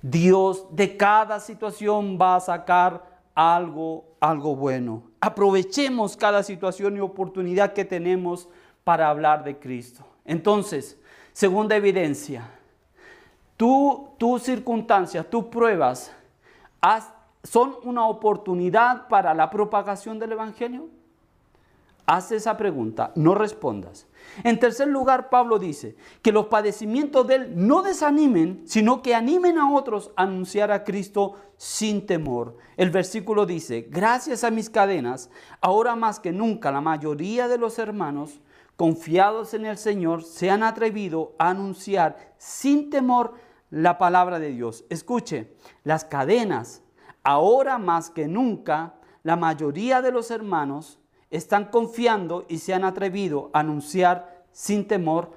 Dios 0.00 0.66
de 0.70 0.96
cada 0.96 1.40
situación 1.40 2.18
va 2.20 2.36
a 2.36 2.40
sacar 2.40 3.15
algo, 3.36 4.16
algo 4.18 4.56
bueno. 4.56 5.04
Aprovechemos 5.20 6.16
cada 6.16 6.42
situación 6.42 6.96
y 6.96 7.00
oportunidad 7.00 7.74
que 7.74 7.84
tenemos 7.84 8.48
para 8.82 9.08
hablar 9.08 9.44
de 9.44 9.58
Cristo. 9.58 10.04
Entonces, 10.24 10.98
segunda 11.32 11.76
evidencia, 11.76 12.50
tus 13.56 14.42
circunstancias, 14.42 15.28
tus 15.30 15.44
pruebas, 15.44 16.10
son 17.44 17.76
una 17.84 18.06
oportunidad 18.06 19.06
para 19.08 19.34
la 19.34 19.50
propagación 19.50 20.18
del 20.18 20.32
Evangelio. 20.32 20.88
Haz 22.06 22.30
esa 22.30 22.56
pregunta, 22.56 23.12
no 23.16 23.34
respondas. 23.34 24.06
En 24.44 24.60
tercer 24.60 24.86
lugar, 24.86 25.28
Pablo 25.28 25.58
dice 25.58 25.96
que 26.22 26.30
los 26.30 26.46
padecimientos 26.46 27.26
de 27.26 27.34
él 27.34 27.52
no 27.56 27.82
desanimen, 27.82 28.62
sino 28.64 29.02
que 29.02 29.14
animen 29.14 29.58
a 29.58 29.72
otros 29.72 30.12
a 30.14 30.22
anunciar 30.22 30.70
a 30.70 30.84
Cristo 30.84 31.34
sin 31.56 32.06
temor. 32.06 32.58
El 32.76 32.90
versículo 32.90 33.44
dice, 33.44 33.88
gracias 33.90 34.44
a 34.44 34.52
mis 34.52 34.70
cadenas, 34.70 35.30
ahora 35.60 35.96
más 35.96 36.20
que 36.20 36.30
nunca 36.32 36.70
la 36.70 36.80
mayoría 36.80 37.48
de 37.48 37.58
los 37.58 37.78
hermanos, 37.80 38.40
confiados 38.76 39.52
en 39.54 39.66
el 39.66 39.76
Señor, 39.76 40.22
se 40.22 40.48
han 40.48 40.62
atrevido 40.62 41.34
a 41.38 41.50
anunciar 41.50 42.34
sin 42.38 42.88
temor 42.88 43.34
la 43.70 43.98
palabra 43.98 44.38
de 44.38 44.50
Dios. 44.50 44.84
Escuche, 44.90 45.56
las 45.82 46.04
cadenas 46.04 46.82
ahora 47.24 47.78
más 47.78 48.10
que 48.10 48.28
nunca, 48.28 48.94
la 49.24 49.34
mayoría 49.34 50.02
de 50.02 50.12
los 50.12 50.30
hermanos 50.30 51.00
están 51.30 51.66
confiando 51.66 52.44
y 52.48 52.58
se 52.58 52.74
han 52.74 52.84
atrevido 52.84 53.50
a 53.52 53.60
anunciar 53.60 54.44
sin 54.52 54.86
temor 54.86 55.30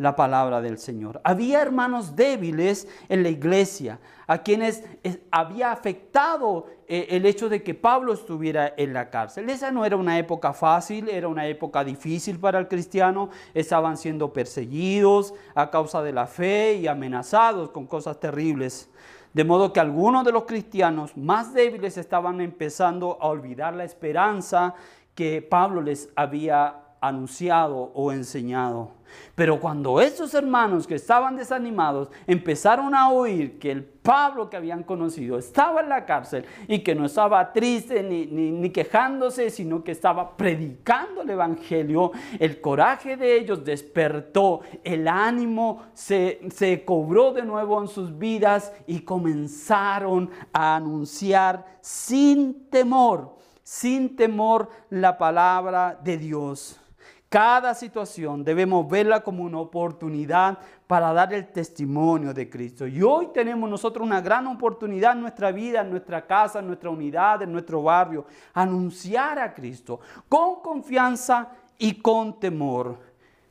la 0.00 0.16
palabra 0.16 0.62
del 0.62 0.78
Señor. 0.78 1.20
Había 1.24 1.60
hermanos 1.60 2.16
débiles 2.16 2.88
en 3.10 3.22
la 3.22 3.28
iglesia, 3.28 4.00
a 4.26 4.38
quienes 4.38 4.82
había 5.30 5.72
afectado 5.72 6.66
eh, 6.88 7.08
el 7.10 7.26
hecho 7.26 7.50
de 7.50 7.62
que 7.62 7.74
Pablo 7.74 8.14
estuviera 8.14 8.72
en 8.78 8.94
la 8.94 9.10
cárcel. 9.10 9.50
Esa 9.50 9.70
no 9.70 9.84
era 9.84 9.96
una 9.96 10.18
época 10.18 10.54
fácil, 10.54 11.08
era 11.10 11.28
una 11.28 11.46
época 11.46 11.84
difícil 11.84 12.38
para 12.38 12.58
el 12.58 12.68
cristiano. 12.68 13.28
Estaban 13.52 13.98
siendo 13.98 14.32
perseguidos 14.32 15.34
a 15.54 15.70
causa 15.70 16.02
de 16.02 16.12
la 16.12 16.26
fe 16.26 16.74
y 16.74 16.86
amenazados 16.86 17.70
con 17.70 17.86
cosas 17.86 18.18
terribles. 18.18 18.88
De 19.34 19.44
modo 19.44 19.72
que 19.72 19.80
algunos 19.80 20.24
de 20.24 20.32
los 20.32 20.44
cristianos 20.44 21.16
más 21.16 21.52
débiles 21.52 21.96
estaban 21.98 22.40
empezando 22.40 23.18
a 23.20 23.28
olvidar 23.28 23.74
la 23.76 23.84
esperanza 23.84 24.74
que 25.14 25.42
Pablo 25.42 25.82
les 25.82 26.10
había 26.16 26.76
anunciado 27.00 27.90
o 27.94 28.12
enseñado. 28.12 29.00
Pero 29.34 29.58
cuando 29.58 30.00
esos 30.00 30.34
hermanos 30.34 30.86
que 30.86 30.94
estaban 30.94 31.36
desanimados 31.36 32.10
empezaron 32.26 32.94
a 32.94 33.10
oír 33.10 33.58
que 33.58 33.72
el 33.72 33.82
Pablo 33.82 34.48
que 34.48 34.56
habían 34.56 34.82
conocido 34.82 35.38
estaba 35.38 35.80
en 35.80 35.88
la 35.88 36.04
cárcel 36.04 36.44
y 36.68 36.80
que 36.80 36.94
no 36.94 37.06
estaba 37.06 37.52
triste 37.52 38.02
ni, 38.02 38.26
ni, 38.26 38.70
quejándose, 38.70 39.50
sino 39.50 39.82
que 39.82 39.92
estaba 39.92 40.36
predicando 40.36 41.22
el 41.22 41.30
Evangelio, 41.30 42.12
el 42.38 42.60
coraje 42.60 43.16
de 43.16 43.38
ellos 43.38 43.64
despertó, 43.64 44.60
el 44.84 45.08
ánimo 45.08 45.82
se, 45.92 46.40
se 46.50 46.84
cobró 46.84 47.32
de 47.32 47.42
nuevo 47.42 47.80
en 47.80 47.88
sus 47.88 48.16
vidas 48.16 48.72
y 48.86 49.00
comenzaron 49.00 50.30
a 50.52 50.76
anunciar 50.76 51.66
sin 51.80 52.68
temor, 52.70 53.39
sin 53.70 54.16
temor 54.16 54.68
la 54.90 55.16
palabra 55.16 55.96
de 56.02 56.18
Dios. 56.18 56.80
Cada 57.28 57.72
situación 57.72 58.42
debemos 58.42 58.90
verla 58.90 59.20
como 59.20 59.44
una 59.44 59.60
oportunidad 59.60 60.58
para 60.88 61.12
dar 61.12 61.32
el 61.32 61.52
testimonio 61.52 62.34
de 62.34 62.50
Cristo. 62.50 62.84
Y 62.88 63.00
hoy 63.00 63.28
tenemos 63.32 63.70
nosotros 63.70 64.04
una 64.04 64.20
gran 64.20 64.48
oportunidad 64.48 65.12
en 65.12 65.20
nuestra 65.20 65.52
vida, 65.52 65.82
en 65.82 65.90
nuestra 65.90 66.26
casa, 66.26 66.58
en 66.58 66.66
nuestra 66.66 66.90
unidad, 66.90 67.42
en 67.42 67.52
nuestro 67.52 67.80
barrio, 67.80 68.26
anunciar 68.54 69.38
a 69.38 69.54
Cristo 69.54 70.00
con 70.28 70.62
confianza 70.62 71.50
y 71.78 71.94
con 71.94 72.40
temor. 72.40 72.98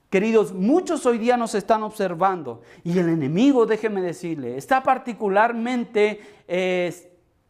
Queridos, 0.10 0.52
muchos 0.52 1.06
hoy 1.06 1.18
día 1.18 1.38
nos 1.38 1.56
están 1.56 1.82
observando 1.84 2.62
y 2.84 3.00
el 3.00 3.08
enemigo, 3.08 3.66
déjeme 3.66 4.02
decirle, 4.02 4.58
está 4.58 4.84
particularmente 4.84 6.20
eh, 6.46 7.09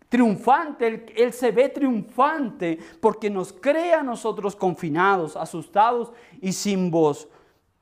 triunfante, 0.10 1.06
él, 1.15 1.32
se 1.32 1.52
ve 1.52 1.69
triunfante 1.69 2.80
porque 3.00 3.30
nos 3.30 3.54
crea 3.54 4.00
a 4.00 4.04
nosotros 4.04 4.56
confinados, 4.56 5.38
asustados 5.38 6.12
y 6.41 6.52
sin 6.52 6.89
voz. 6.89 7.30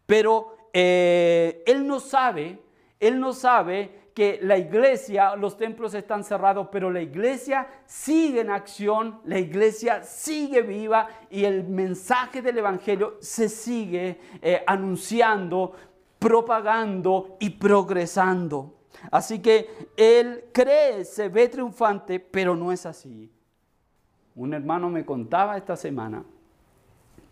Pero 0.06 0.56
eh, 0.74 1.64
Él 1.66 1.88
no 1.88 2.00
sabe, 2.00 2.62
Él 3.00 3.20
no 3.20 3.32
sabe 3.34 4.08
que 4.14 4.40
la 4.42 4.58
iglesia, 4.58 5.36
los 5.36 5.58
templos 5.58 5.94
están 5.94 6.24
cerrados, 6.24 6.70
pero 6.72 6.92
la 6.92 7.02
iglesia 7.02 7.68
sigue 7.86 8.42
en 8.42 8.50
acción, 8.50 9.22
la 9.26 9.40
iglesia 9.40 10.04
sigue 10.04 10.64
viva 10.64 11.08
y 11.30 11.46
el 11.46 11.64
mensaje 11.66 12.42
del 12.42 12.58
Evangelio 12.58 13.18
se 13.22 13.48
sigue 13.48 14.20
eh, 14.42 14.64
anunciando, 14.66 15.72
propagando 16.20 17.38
y 17.40 17.52
progresando. 17.52 18.77
Así 19.12 19.40
que 19.40 19.70
él 19.96 20.46
cree, 20.52 21.06
se 21.06 21.30
ve 21.30 21.48
triunfante, 21.48 22.20
pero 22.20 22.56
no 22.56 22.72
es 22.72 22.86
así. 22.86 23.32
Un 24.36 24.54
hermano 24.54 24.90
me 24.90 25.06
contaba 25.06 25.58
esta 25.58 25.76
semana 25.76 26.24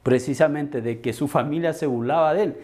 precisamente 0.03 0.81
de 0.81 1.01
que 1.01 1.13
su 1.13 1.27
familia 1.27 1.73
se 1.73 1.87
burlaba 1.87 2.33
de 2.33 2.43
él 2.43 2.57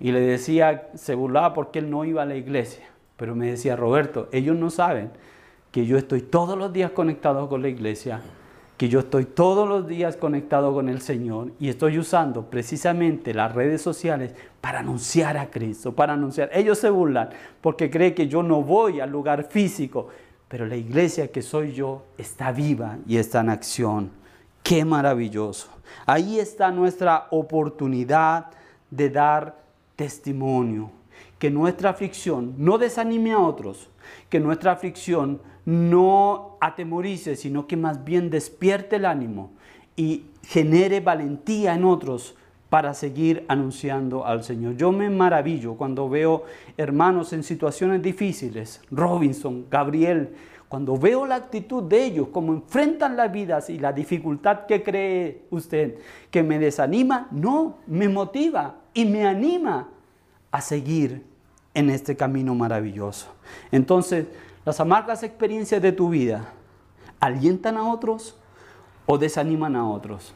y 0.00 0.10
le 0.10 0.20
decía, 0.20 0.90
se 0.94 1.14
burlaba 1.14 1.54
porque 1.54 1.78
él 1.78 1.90
no 1.90 2.04
iba 2.04 2.22
a 2.22 2.26
la 2.26 2.34
iglesia. 2.34 2.86
Pero 3.16 3.36
me 3.36 3.46
decía, 3.46 3.76
Roberto, 3.76 4.28
ellos 4.32 4.56
no 4.56 4.68
saben 4.70 5.10
que 5.70 5.86
yo 5.86 5.96
estoy 5.96 6.22
todos 6.22 6.58
los 6.58 6.72
días 6.72 6.90
conectado 6.90 7.48
con 7.48 7.62
la 7.62 7.68
iglesia 7.68 8.20
que 8.82 8.88
yo 8.88 8.98
estoy 8.98 9.26
todos 9.26 9.68
los 9.68 9.86
días 9.86 10.16
conectado 10.16 10.74
con 10.74 10.88
el 10.88 11.00
Señor 11.00 11.52
y 11.60 11.68
estoy 11.68 12.00
usando 12.00 12.50
precisamente 12.50 13.32
las 13.32 13.54
redes 13.54 13.80
sociales 13.80 14.34
para 14.60 14.80
anunciar 14.80 15.36
a 15.36 15.52
Cristo, 15.52 15.94
para 15.94 16.14
anunciar. 16.14 16.50
Ellos 16.52 16.78
se 16.78 16.90
burlan 16.90 17.28
porque 17.60 17.88
creen 17.88 18.12
que 18.12 18.26
yo 18.26 18.42
no 18.42 18.60
voy 18.60 18.98
al 18.98 19.08
lugar 19.08 19.44
físico, 19.44 20.08
pero 20.48 20.66
la 20.66 20.74
iglesia 20.74 21.30
que 21.30 21.42
soy 21.42 21.72
yo 21.72 22.02
está 22.18 22.50
viva 22.50 22.98
y 23.06 23.18
está 23.18 23.42
en 23.42 23.50
acción. 23.50 24.10
Qué 24.64 24.84
maravilloso. 24.84 25.68
Ahí 26.04 26.40
está 26.40 26.72
nuestra 26.72 27.28
oportunidad 27.30 28.46
de 28.90 29.10
dar 29.10 29.58
testimonio. 29.94 30.90
Que 31.38 31.52
nuestra 31.52 31.90
aflicción 31.90 32.56
no 32.58 32.78
desanime 32.78 33.30
a 33.30 33.38
otros, 33.38 33.90
que 34.28 34.40
nuestra 34.40 34.72
aflicción 34.72 35.40
no 35.64 36.56
atemorice, 36.60 37.36
sino 37.36 37.66
que 37.66 37.76
más 37.76 38.04
bien 38.04 38.30
despierte 38.30 38.96
el 38.96 39.04
ánimo 39.04 39.52
y 39.96 40.24
genere 40.42 41.00
valentía 41.00 41.74
en 41.74 41.84
otros 41.84 42.36
para 42.68 42.94
seguir 42.94 43.44
anunciando 43.48 44.24
al 44.24 44.44
Señor. 44.44 44.76
Yo 44.76 44.92
me 44.92 45.10
maravillo 45.10 45.74
cuando 45.74 46.08
veo 46.08 46.44
hermanos 46.76 47.32
en 47.34 47.42
situaciones 47.42 48.02
difíciles, 48.02 48.80
Robinson, 48.90 49.66
Gabriel, 49.70 50.30
cuando 50.68 50.96
veo 50.96 51.26
la 51.26 51.34
actitud 51.34 51.82
de 51.82 52.02
ellos, 52.02 52.28
cómo 52.32 52.54
enfrentan 52.54 53.14
las 53.14 53.30
vidas 53.30 53.68
y 53.68 53.78
la 53.78 53.92
dificultad 53.92 54.64
que 54.64 54.82
cree 54.82 55.42
usted, 55.50 55.98
que 56.30 56.42
me 56.42 56.58
desanima, 56.58 57.28
no, 57.30 57.76
me 57.86 58.08
motiva 58.08 58.76
y 58.94 59.04
me 59.04 59.26
anima 59.26 59.90
a 60.50 60.60
seguir 60.62 61.26
en 61.74 61.90
este 61.90 62.16
camino 62.16 62.54
maravilloso. 62.54 63.28
Entonces, 63.70 64.28
las 64.64 64.80
amargas 64.80 65.22
experiencias 65.22 65.82
de 65.82 65.92
tu 65.92 66.08
vida 66.08 66.52
alientan 67.20 67.76
a 67.76 67.90
otros 67.90 68.36
o 69.06 69.18
desaniman 69.18 69.76
a 69.76 69.88
otros. 69.88 70.34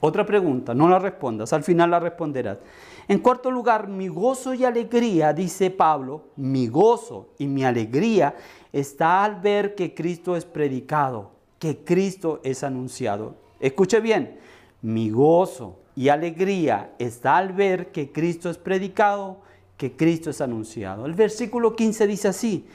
Otra 0.00 0.26
pregunta, 0.26 0.74
no 0.74 0.88
la 0.88 0.98
respondas, 0.98 1.52
al 1.52 1.62
final 1.62 1.90
la 1.92 2.00
responderás. 2.00 2.58
En 3.06 3.20
cuarto 3.20 3.52
lugar, 3.52 3.86
mi 3.86 4.08
gozo 4.08 4.52
y 4.52 4.64
alegría, 4.64 5.32
dice 5.32 5.70
Pablo, 5.70 6.24
mi 6.34 6.66
gozo 6.66 7.28
y 7.38 7.46
mi 7.46 7.64
alegría 7.64 8.34
está 8.72 9.22
al 9.22 9.40
ver 9.40 9.76
que 9.76 9.94
Cristo 9.94 10.34
es 10.34 10.44
predicado, 10.44 11.30
que 11.60 11.84
Cristo 11.84 12.40
es 12.42 12.64
anunciado. 12.64 13.36
Escuche 13.60 14.00
bien, 14.00 14.40
mi 14.82 15.10
gozo 15.10 15.78
y 15.94 16.08
alegría 16.08 16.94
está 16.98 17.36
al 17.36 17.52
ver 17.52 17.92
que 17.92 18.10
Cristo 18.10 18.50
es 18.50 18.58
predicado, 18.58 19.36
que 19.76 19.92
Cristo 19.92 20.30
es 20.30 20.40
anunciado. 20.40 21.06
El 21.06 21.14
versículo 21.14 21.76
15 21.76 22.06
dice 22.08 22.28
así, 22.28 22.66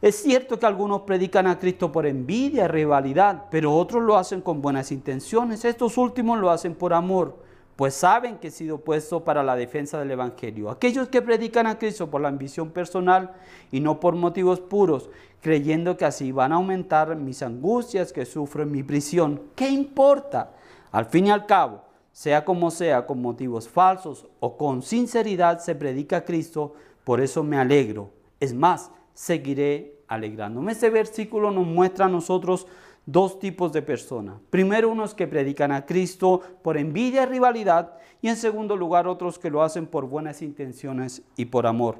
es 0.00 0.22
cierto 0.22 0.60
que 0.60 0.66
algunos 0.66 1.02
predican 1.02 1.48
a 1.48 1.58
Cristo 1.58 1.90
por 1.90 2.06
envidia 2.06 2.68
rivalidad, 2.68 3.46
pero 3.50 3.74
otros 3.74 4.02
lo 4.02 4.16
hacen 4.16 4.40
con 4.40 4.62
buenas 4.62 4.92
intenciones. 4.92 5.64
Estos 5.64 5.98
últimos 5.98 6.38
lo 6.38 6.50
hacen 6.50 6.76
por 6.76 6.94
amor, 6.94 7.42
pues 7.74 7.94
saben 7.94 8.38
que 8.38 8.48
he 8.48 8.50
sido 8.52 8.78
puesto 8.78 9.24
para 9.24 9.42
la 9.42 9.56
defensa 9.56 9.98
del 9.98 10.12
Evangelio. 10.12 10.70
Aquellos 10.70 11.08
que 11.08 11.20
predican 11.20 11.66
a 11.66 11.78
Cristo 11.78 12.08
por 12.08 12.20
la 12.20 12.28
ambición 12.28 12.70
personal 12.70 13.32
y 13.72 13.80
no 13.80 13.98
por 13.98 14.14
motivos 14.14 14.60
puros, 14.60 15.10
creyendo 15.40 15.96
que 15.96 16.04
así 16.04 16.30
van 16.30 16.52
a 16.52 16.56
aumentar 16.56 17.16
mis 17.16 17.42
angustias 17.42 18.12
que 18.12 18.24
sufro 18.24 18.62
en 18.62 18.70
mi 18.70 18.84
prisión. 18.84 19.42
¿Qué 19.56 19.68
importa? 19.68 20.52
Al 20.92 21.06
fin 21.06 21.26
y 21.26 21.30
al 21.30 21.46
cabo, 21.46 21.82
sea 22.12 22.44
como 22.44 22.70
sea, 22.70 23.04
con 23.04 23.20
motivos 23.20 23.68
falsos 23.68 24.28
o 24.38 24.56
con 24.56 24.82
sinceridad 24.82 25.58
se 25.58 25.74
predica 25.74 26.18
a 26.18 26.24
Cristo, 26.24 26.74
por 27.02 27.20
eso 27.20 27.42
me 27.42 27.58
alegro. 27.58 28.10
Es 28.40 28.54
más, 28.54 28.92
seguiré 29.18 29.96
alegrándome. 30.06 30.70
Este 30.70 30.90
versículo 30.90 31.50
nos 31.50 31.66
muestra 31.66 32.06
a 32.06 32.08
nosotros 32.08 32.68
dos 33.04 33.40
tipos 33.40 33.72
de 33.72 33.82
personas. 33.82 34.36
Primero, 34.48 34.90
unos 34.90 35.12
que 35.12 35.26
predican 35.26 35.72
a 35.72 35.86
Cristo 35.86 36.40
por 36.62 36.76
envidia 36.76 37.24
y 37.24 37.26
rivalidad, 37.26 37.94
y 38.22 38.28
en 38.28 38.36
segundo 38.36 38.76
lugar, 38.76 39.08
otros 39.08 39.40
que 39.40 39.50
lo 39.50 39.62
hacen 39.62 39.88
por 39.88 40.06
buenas 40.06 40.40
intenciones 40.40 41.22
y 41.36 41.46
por 41.46 41.66
amor. 41.66 41.96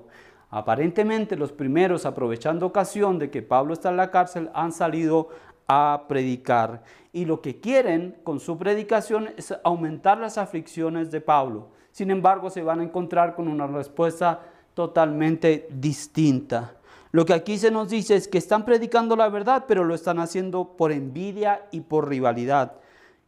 Aparentemente, 0.49 1.35
los 1.35 1.51
primeros, 1.51 2.07
aprovechando 2.07 2.67
ocasión 2.67 3.19
de 3.19 3.31
que 3.31 3.43
Pablo 3.43 3.73
está 3.73 3.89
en 3.89 3.97
la 3.97 4.13
cárcel, 4.13 4.49
han 4.55 4.71
salido 4.71 5.31
a 5.67 6.05
predicar. 6.07 6.85
Y 7.13 7.25
lo 7.25 7.43
que 7.43 7.59
quieren 7.59 8.17
con 8.23 8.39
su 8.39 8.57
predicación 8.57 9.31
es 9.37 9.53
aumentar 9.65 10.19
las 10.19 10.39
aflicciones 10.39 11.11
de 11.11 11.21
Pablo. 11.21 11.71
Sin 11.91 12.13
embargo, 12.13 12.49
se 12.49 12.63
van 12.63 12.79
a 12.79 12.85
encontrar 12.85 13.35
con 13.35 13.49
una 13.49 13.67
respuesta 13.67 14.41
totalmente 14.75 15.67
distinta. 15.73 16.78
Lo 17.11 17.25
que 17.25 17.33
aquí 17.33 17.59
se 17.59 17.71
nos 17.71 17.89
dice 17.89 18.17
es 18.17 18.29
que 18.29 18.39
están 18.39 18.65
predicando 18.65 19.17
la 19.17 19.29
verdad, 19.29 19.65
pero 19.67 19.85
lo 19.85 19.95
están 19.95 20.19
haciendo 20.19 20.77
por 20.77 20.93
envidia 20.93 21.67
y 21.71 21.81
por 21.81 22.09
rivalidad 22.09 22.73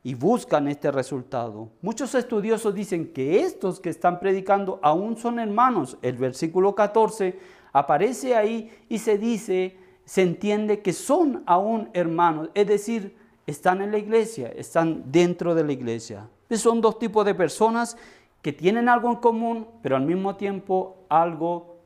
y 0.03 0.15
buscan 0.15 0.69
este 0.69 0.91
resultado. 0.91 1.71
Muchos 1.83 2.15
estudiosos 2.15 2.75
dicen 2.75 3.13
que 3.13 3.41
estos 3.41 3.81
que 3.81 3.91
están 3.91 4.19
predicando 4.19 4.79
aún 4.83 5.17
son 5.17 5.39
hermanos. 5.39 5.99
El 6.03 6.17
versículo 6.17 6.75
14 6.75 7.39
aparece 7.73 8.35
ahí 8.35 8.71
y 8.89 8.99
se 8.99 9.19
dice, 9.19 9.77
se 10.05 10.23
entiende 10.23 10.81
que 10.81 10.93
son 10.93 11.43
aún 11.47 11.91
hermanos, 11.93 12.51
es 12.55 12.67
decir, 12.67 13.17
están 13.47 13.83
en 13.83 13.91
la 13.91 13.99
iglesia, 13.99 14.49
están 14.49 15.11
dentro 15.11 15.55
de 15.55 15.65
la 15.65 15.73
iglesia. 15.73 16.29
Son 16.51 16.81
dos 16.81 16.99
tipos 16.99 17.25
de 17.25 17.35
personas 17.35 17.97
que 18.43 18.53
tienen 18.53 18.89
algo 18.89 19.11
en 19.11 19.17
común, 19.17 19.69
pero 19.83 19.97
al 19.97 20.07
mismo 20.07 20.37
tiempo 20.37 21.05
algo 21.09 21.80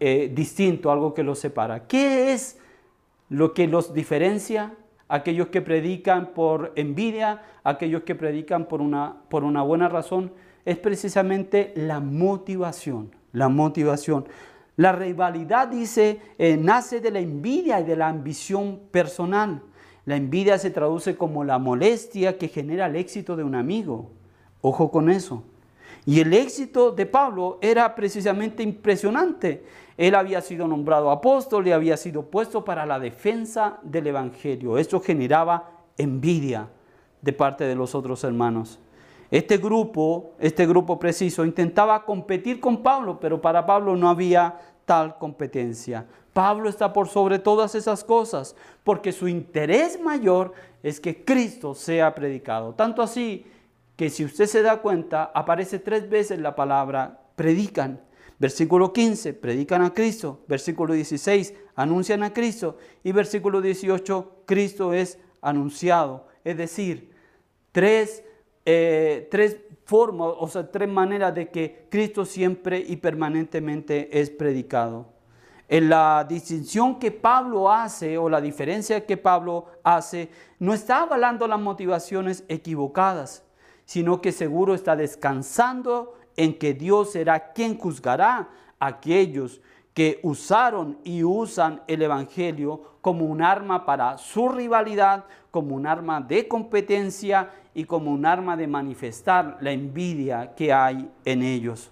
eh, 0.00 0.30
distinto, 0.34 0.90
algo 0.90 1.14
que 1.14 1.22
los 1.22 1.38
separa. 1.38 1.86
¿Qué 1.86 2.32
es 2.32 2.58
lo 3.28 3.52
que 3.52 3.68
los 3.68 3.94
diferencia? 3.94 4.74
Aquellos 5.08 5.48
que 5.48 5.60
predican 5.60 6.32
por 6.32 6.72
envidia, 6.74 7.42
aquellos 7.64 8.02
que 8.02 8.14
predican 8.14 8.66
por 8.66 8.80
una, 8.80 9.16
por 9.28 9.44
una 9.44 9.62
buena 9.62 9.88
razón, 9.88 10.32
es 10.64 10.78
precisamente 10.78 11.72
la 11.76 12.00
motivación, 12.00 13.14
la 13.32 13.48
motivación. 13.48 14.26
La 14.76 14.92
rivalidad, 14.92 15.68
dice, 15.68 16.20
eh, 16.38 16.56
nace 16.56 17.00
de 17.00 17.10
la 17.10 17.20
envidia 17.20 17.80
y 17.80 17.84
de 17.84 17.96
la 17.96 18.08
ambición 18.08 18.80
personal. 18.90 19.62
La 20.06 20.16
envidia 20.16 20.58
se 20.58 20.70
traduce 20.70 21.16
como 21.16 21.44
la 21.44 21.58
molestia 21.58 22.38
que 22.38 22.48
genera 22.48 22.86
el 22.86 22.96
éxito 22.96 23.36
de 23.36 23.44
un 23.44 23.54
amigo. 23.54 24.10
Ojo 24.62 24.90
con 24.90 25.10
eso. 25.10 25.44
Y 26.06 26.20
el 26.20 26.32
éxito 26.32 26.92
de 26.92 27.06
Pablo 27.06 27.58
era 27.60 27.94
precisamente 27.94 28.62
impresionante. 28.62 29.64
Él 29.96 30.14
había 30.14 30.40
sido 30.40 30.66
nombrado 30.66 31.10
apóstol 31.10 31.66
y 31.66 31.72
había 31.72 31.96
sido 31.96 32.22
puesto 32.22 32.64
para 32.64 32.86
la 32.86 32.98
defensa 32.98 33.78
del 33.82 34.06
Evangelio. 34.06 34.78
Eso 34.78 35.00
generaba 35.00 35.70
envidia 35.98 36.68
de 37.20 37.32
parte 37.32 37.64
de 37.64 37.74
los 37.74 37.94
otros 37.94 38.24
hermanos. 38.24 38.78
Este 39.30 39.58
grupo, 39.58 40.32
este 40.38 40.66
grupo 40.66 40.98
preciso, 40.98 41.44
intentaba 41.44 42.04
competir 42.04 42.58
con 42.60 42.82
Pablo, 42.82 43.20
pero 43.20 43.40
para 43.40 43.64
Pablo 43.64 43.94
no 43.94 44.08
había 44.08 44.58
tal 44.84 45.18
competencia. 45.18 46.06
Pablo 46.32 46.68
está 46.68 46.92
por 46.92 47.08
sobre 47.08 47.38
todas 47.38 47.74
esas 47.74 48.02
cosas, 48.02 48.56
porque 48.82 49.12
su 49.12 49.28
interés 49.28 50.00
mayor 50.00 50.52
es 50.82 50.98
que 50.98 51.24
Cristo 51.24 51.74
sea 51.74 52.14
predicado. 52.14 52.72
Tanto 52.74 53.02
así 53.02 53.44
que 54.00 54.08
si 54.08 54.24
usted 54.24 54.46
se 54.46 54.62
da 54.62 54.80
cuenta, 54.80 55.30
aparece 55.34 55.78
tres 55.78 56.08
veces 56.08 56.38
la 56.38 56.56
palabra 56.56 57.20
predican. 57.36 58.00
Versículo 58.38 58.94
15, 58.94 59.34
predican 59.34 59.82
a 59.82 59.92
Cristo. 59.92 60.42
Versículo 60.48 60.94
16, 60.94 61.52
anuncian 61.74 62.22
a 62.22 62.32
Cristo. 62.32 62.78
Y 63.04 63.12
versículo 63.12 63.60
18, 63.60 64.44
Cristo 64.46 64.94
es 64.94 65.18
anunciado. 65.42 66.28
Es 66.44 66.56
decir, 66.56 67.10
tres, 67.72 68.24
eh, 68.64 69.28
tres 69.30 69.58
formas, 69.84 70.32
o 70.38 70.48
sea, 70.48 70.70
tres 70.70 70.88
maneras 70.88 71.34
de 71.34 71.50
que 71.50 71.86
Cristo 71.90 72.24
siempre 72.24 72.78
y 72.78 72.96
permanentemente 72.96 74.18
es 74.18 74.30
predicado. 74.30 75.12
En 75.68 75.90
la 75.90 76.24
distinción 76.26 76.98
que 76.98 77.10
Pablo 77.10 77.70
hace 77.70 78.16
o 78.16 78.30
la 78.30 78.40
diferencia 78.40 79.04
que 79.04 79.18
Pablo 79.18 79.66
hace, 79.84 80.30
no 80.58 80.72
está 80.72 81.02
avalando 81.02 81.46
las 81.46 81.60
motivaciones 81.60 82.44
equivocadas 82.48 83.44
sino 83.90 84.20
que 84.20 84.30
seguro 84.30 84.74
está 84.74 84.94
descansando 84.94 86.14
en 86.36 86.56
que 86.56 86.74
Dios 86.74 87.10
será 87.10 87.52
quien 87.52 87.76
juzgará 87.76 88.48
a 88.78 88.86
aquellos 88.86 89.60
que 89.94 90.20
usaron 90.22 90.98
y 91.02 91.24
usan 91.24 91.82
el 91.88 92.02
Evangelio 92.02 92.98
como 93.00 93.24
un 93.24 93.42
arma 93.42 93.84
para 93.84 94.16
su 94.16 94.48
rivalidad, 94.48 95.24
como 95.50 95.74
un 95.74 95.88
arma 95.88 96.20
de 96.20 96.46
competencia 96.46 97.50
y 97.74 97.82
como 97.82 98.12
un 98.12 98.26
arma 98.26 98.56
de 98.56 98.68
manifestar 98.68 99.58
la 99.60 99.72
envidia 99.72 100.54
que 100.54 100.72
hay 100.72 101.10
en 101.24 101.42
ellos. 101.42 101.90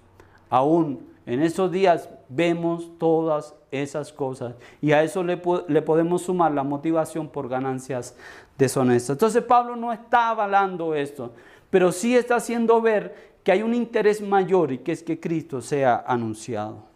Aún 0.51 1.05
en 1.27 1.43
estos 1.43 1.73
días 1.73 2.09
vemos 2.29 2.97
todas 2.99 3.57
esas 3.73 4.13
cosas 4.13 4.55
y 4.81 4.93
a 4.93 5.03
eso 5.03 5.25
le, 5.25 5.43
le 5.67 5.83
podemos 5.83 6.23
sumar 6.23 6.53
la 6.53 6.63
motivación 6.63 7.27
por 7.27 7.49
ganancias 7.49 8.17
deshonestas. 8.57 9.17
Entonces 9.17 9.43
Pablo 9.43 9.75
no 9.75 9.93
está 9.93 10.29
avalando 10.29 10.95
esto 10.95 11.33
pero 11.71 11.93
sí 11.93 12.17
está 12.17 12.37
haciendo 12.37 12.81
ver 12.81 13.39
que 13.43 13.53
hay 13.53 13.63
un 13.63 13.75
interés 13.75 14.21
mayor 14.21 14.73
y 14.73 14.79
que 14.79 14.93
es 14.93 15.03
que 15.03 15.21
Cristo 15.21 15.61
sea 15.61 16.05
anunciado. 16.07 16.89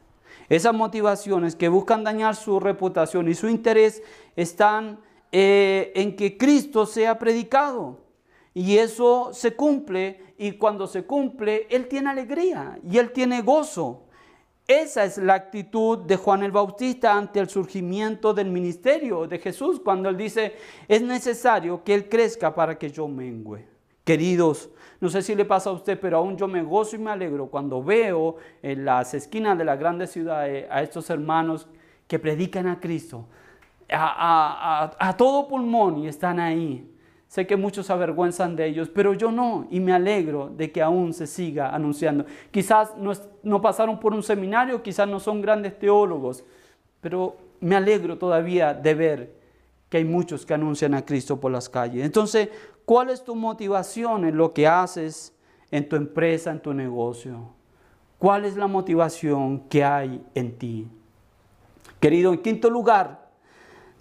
Esas 0.49 0.75
motivaciones 0.75 1.57
que 1.57 1.69
buscan 1.69 2.05
dañar 2.05 2.37
su 2.37 2.61
reputación 2.61 3.29
y 3.29 3.35
su 3.35 3.49
interés 3.49 4.03
están 4.37 4.99
eh, 5.31 5.93
en 5.95 6.15
que 6.15 6.37
Cristo 6.37 6.85
sea 6.85 7.19
predicado. 7.19 8.01
Y 8.55 8.77
eso 8.77 9.31
se 9.33 9.57
cumple 9.57 10.35
y 10.37 10.53
cuando 10.53 10.87
se 10.87 11.05
cumple, 11.05 11.67
Él 11.71 11.89
tiene 11.89 12.11
alegría 12.11 12.79
y 12.87 12.99
Él 12.99 13.13
tiene 13.13 13.41
gozo. 13.41 14.03
Esa 14.67 15.05
es 15.05 15.17
la 15.19 15.35
actitud 15.35 16.01
de 16.01 16.17
Juan 16.17 16.43
el 16.43 16.53
Bautista 16.53 17.15
ante 17.15 17.41
el 17.41 17.49
surgimiento 17.49 18.35
del 18.35 18.51
ministerio 18.51 19.27
de 19.27 19.39
Jesús, 19.39 19.81
cuando 19.81 20.09
Él 20.09 20.17
dice, 20.17 20.55
es 20.87 21.03
necesario 21.03 21.83
que 21.83 21.95
Él 21.95 22.09
crezca 22.09 22.55
para 22.55 22.79
que 22.79 22.91
yo 22.91 23.09
mengüe. 23.09 23.72
Queridos, 24.05 24.71
no 25.01 25.09
sé 25.09 25.23
si 25.23 25.35
le 25.35 25.45
pasa 25.45 25.71
a 25.71 25.73
usted, 25.73 25.99
pero 26.01 26.19
aún 26.19 26.37
yo 26.37 26.49
me 26.49 26.63
gozo 26.63 26.97
y 26.97 26.99
me 26.99 27.11
alegro 27.11 27.47
cuando 27.47 27.83
veo 27.83 28.37
en 28.63 28.85
las 28.85 29.15
esquinas 29.15 29.57
de 29.59 29.65
las 29.65 29.79
grandes 29.79 30.11
ciudades 30.11 30.67
a 30.71 30.83
estos 30.83 31.09
hermanos 31.11 31.69
que 32.07 32.19
predican 32.19 32.67
a 32.67 32.81
Cristo 32.81 33.27
a, 33.95 35.15
todo 35.17 35.49
pulmón 35.49 35.99
y 35.99 36.09
están 36.09 36.41
ahí. 36.41 36.89
Sé 37.29 37.47
que 37.47 37.57
muchos 37.57 37.87
se 37.87 37.93
avergüenzan 37.93 38.57
de 38.57 38.67
ellos, 38.67 38.91
pero 38.91 39.15
yo 39.15 39.33
no, 39.33 39.67
y 39.71 39.81
me 39.81 39.93
alegro 39.95 40.51
de 40.55 40.71
que 40.71 40.83
aún 40.83 41.15
se 41.15 41.27
siga 41.27 41.75
anunciando. 41.75 42.27
Quizás 42.51 42.95
no, 42.99 43.13
no 43.43 43.63
pasaron 43.63 43.99
por 43.99 44.13
un 44.13 44.23
seminario, 44.23 44.83
quizás 44.83 45.09
no 45.09 45.19
son 45.19 45.41
grandes 45.41 45.79
teólogos, 45.79 46.45
pero 47.01 47.39
me 47.61 47.75
alegro 47.75 48.19
todavía 48.19 48.75
de 48.75 48.95
ver 48.95 49.43
que 49.89 49.99
hay 49.99 50.05
muchos 50.05 50.45
que 50.45 50.53
anuncian 50.53 50.93
a 50.93 51.07
Cristo 51.07 51.41
por 51.41 51.53
las 51.53 51.71
calles. 51.71 52.05
Entonces, 52.05 52.51
¿Cuál 52.85 53.11
es 53.11 53.25
tu 53.25 53.35
motivación 53.35 54.25
en 54.25 54.37
lo 54.37 54.53
que 54.53 54.67
haces 54.67 55.35
en 55.71 55.89
tu 55.89 55.97
empresa, 55.97 56.51
en 56.51 56.61
tu 56.61 56.75
negocio? 56.75 57.51
¿Cuál 58.19 58.45
es 58.45 58.57
la 58.57 58.67
motivación 58.67 59.61
que 59.69 59.83
hay 59.85 60.25
en 60.35 60.59
ti? 60.59 60.87
Querido, 61.99 62.33
en 62.33 62.43
quinto 62.43 62.71
lugar, 62.71 63.29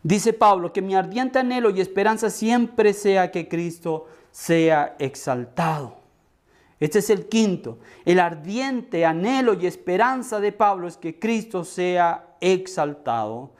dice 0.03 0.33
Pablo 0.33 0.73
que 0.73 0.81
mi 0.81 0.95
ardiente 0.95 1.39
anhelo 1.39 1.69
y 1.69 1.81
esperanza 1.81 2.29
siempre 2.29 2.93
sea 2.93 3.31
que 3.31 3.47
Cristo 3.47 4.07
sea 4.31 4.95
exaltado. 4.99 6.01
Este 6.79 6.99
es 6.99 7.11
el 7.11 7.27
quinto. 7.27 7.77
El 8.05 8.19
ardiente 8.19 9.05
anhelo 9.05 9.53
y 9.53 9.67
esperanza 9.67 10.39
de 10.39 10.51
Pablo 10.51 10.87
es 10.87 10.97
que 10.97 11.19
Cristo 11.19 11.63
sea 11.63 12.35
exaltado. 12.41 13.51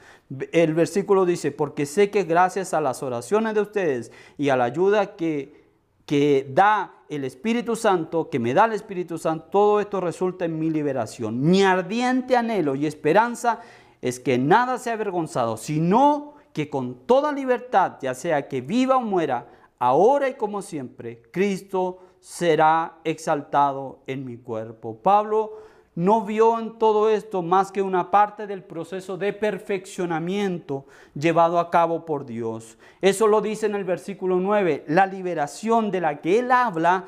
El 0.51 0.73
versículo 0.73 1.25
dice, 1.25 1.51
porque 1.51 1.85
sé 1.85 2.09
que 2.09 2.23
gracias 2.23 2.73
a 2.73 2.81
las 2.81 3.03
oraciones 3.03 3.53
de 3.53 3.61
ustedes 3.61 4.11
y 4.37 4.49
a 4.49 4.55
la 4.55 4.63
ayuda 4.63 5.15
que, 5.15 5.65
que 6.05 6.49
da 6.49 7.03
el 7.09 7.25
Espíritu 7.25 7.75
Santo, 7.75 8.29
que 8.29 8.39
me 8.39 8.53
da 8.53 8.65
el 8.65 8.73
Espíritu 8.73 9.17
Santo, 9.17 9.47
todo 9.51 9.79
esto 9.81 9.99
resulta 9.99 10.45
en 10.45 10.57
mi 10.57 10.69
liberación. 10.69 11.41
Mi 11.41 11.63
ardiente 11.63 12.37
anhelo 12.37 12.75
y 12.75 12.85
esperanza 12.85 13.59
es 14.01 14.19
que 14.19 14.37
nada 14.37 14.77
sea 14.77 14.93
avergonzado, 14.93 15.57
sino 15.57 16.35
que 16.53 16.69
con 16.69 17.05
toda 17.05 17.31
libertad, 17.33 17.97
ya 18.01 18.13
sea 18.13 18.47
que 18.47 18.61
viva 18.61 18.97
o 18.97 19.01
muera, 19.01 19.47
ahora 19.79 20.29
y 20.29 20.35
como 20.35 20.61
siempre, 20.61 21.21
Cristo 21.31 21.99
será 22.21 22.99
exaltado 23.03 23.99
en 24.07 24.25
mi 24.25 24.37
cuerpo. 24.37 24.97
Pablo 25.01 25.57
no 25.95 26.21
vio 26.21 26.57
en 26.57 26.77
todo 26.77 27.09
esto 27.09 27.41
más 27.41 27.71
que 27.71 27.81
una 27.81 28.11
parte 28.11 28.47
del 28.47 28.63
proceso 28.63 29.17
de 29.17 29.33
perfeccionamiento 29.33 30.85
llevado 31.13 31.59
a 31.59 31.69
cabo 31.69 32.05
por 32.05 32.25
Dios. 32.25 32.77
Eso 33.01 33.27
lo 33.27 33.41
dice 33.41 33.65
en 33.65 33.75
el 33.75 33.83
versículo 33.83 34.37
9. 34.37 34.85
La 34.87 35.05
liberación 35.05 35.91
de 35.91 35.99
la 35.99 36.21
que 36.21 36.39
él 36.39 36.51
habla 36.51 37.05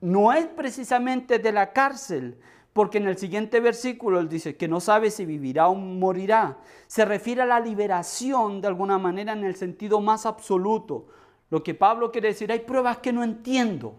no 0.00 0.32
es 0.32 0.46
precisamente 0.46 1.40
de 1.40 1.50
la 1.50 1.72
cárcel, 1.72 2.38
porque 2.72 2.98
en 2.98 3.08
el 3.08 3.18
siguiente 3.18 3.58
versículo 3.58 4.20
él 4.20 4.28
dice 4.28 4.56
que 4.56 4.68
no 4.68 4.78
sabe 4.78 5.10
si 5.10 5.24
vivirá 5.26 5.66
o 5.66 5.74
morirá. 5.74 6.58
Se 6.86 7.04
refiere 7.04 7.42
a 7.42 7.46
la 7.46 7.58
liberación 7.58 8.60
de 8.60 8.68
alguna 8.68 8.98
manera 8.98 9.32
en 9.32 9.42
el 9.42 9.56
sentido 9.56 10.00
más 10.00 10.24
absoluto. 10.24 11.08
Lo 11.50 11.64
que 11.64 11.74
Pablo 11.74 12.12
quiere 12.12 12.28
decir, 12.28 12.52
hay 12.52 12.60
pruebas 12.60 12.98
que 12.98 13.12
no 13.12 13.24
entiendo. 13.24 13.96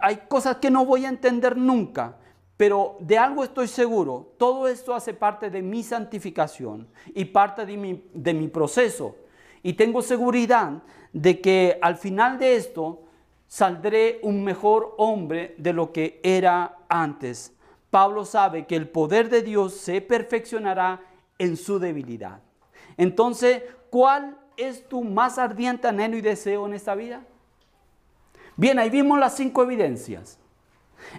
Hay 0.00 0.28
cosas 0.28 0.58
que 0.58 0.70
no 0.70 0.86
voy 0.86 1.06
a 1.06 1.08
entender 1.08 1.56
nunca 1.56 2.18
pero 2.56 2.96
de 3.00 3.18
algo 3.18 3.44
estoy 3.44 3.66
seguro, 3.68 4.34
todo 4.38 4.68
esto 4.68 4.94
hace 4.94 5.14
parte 5.14 5.50
de 5.50 5.62
mi 5.62 5.82
santificación 5.82 6.88
y 7.14 7.24
parte 7.24 7.66
de 7.66 8.34
mi, 8.34 8.48
proceso. 8.48 9.16
Y 9.62 9.72
tengo 9.72 10.02
seguridad 10.02 10.82
de 11.12 11.40
que 11.40 11.78
al 11.80 11.96
final 11.96 12.38
de 12.38 12.56
esto 12.56 13.02
saldré 13.46 14.20
un 14.22 14.44
mejor 14.44 14.94
hombre 14.98 15.54
de 15.58 15.72
lo 15.72 15.92
que 15.92 16.20
era 16.22 16.78
antes. 16.88 17.52
Pablo 17.90 18.24
sabe 18.24 18.66
que 18.66 18.76
el 18.76 18.88
poder 18.88 19.28
de 19.28 19.42
Dios 19.42 19.74
se 19.74 20.00
perfeccionará 20.00 21.00
en 21.38 21.56
su 21.56 21.78
debilidad. 21.78 22.40
Entonces, 22.96 23.62
¿cuál 23.90 24.38
es 24.56 24.88
tu 24.88 25.02
más 25.02 25.38
ardiente 25.38 25.88
anhelo 25.88 26.16
y 26.16 26.20
deseo 26.20 26.66
en 26.66 26.74
esta 26.74 26.94
vida? 26.94 27.24
Bien, 28.56 28.78
ahí 28.78 28.90
vimos 28.90 29.18
las 29.18 29.36
cinco 29.36 29.62
evidencias. 29.62 30.38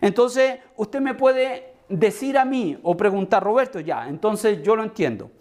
Entonces, 0.01 0.59
usted 0.77 0.99
me 1.01 1.13
puede 1.13 1.73
decir 1.89 2.37
a 2.37 2.45
mí 2.45 2.77
o 2.83 2.95
preguntar, 2.95 3.43
Roberto, 3.43 3.79
ya, 3.79 4.07
entonces 4.07 4.61
yo 4.63 4.75
lo 4.75 4.83
entiendo. 4.83 5.31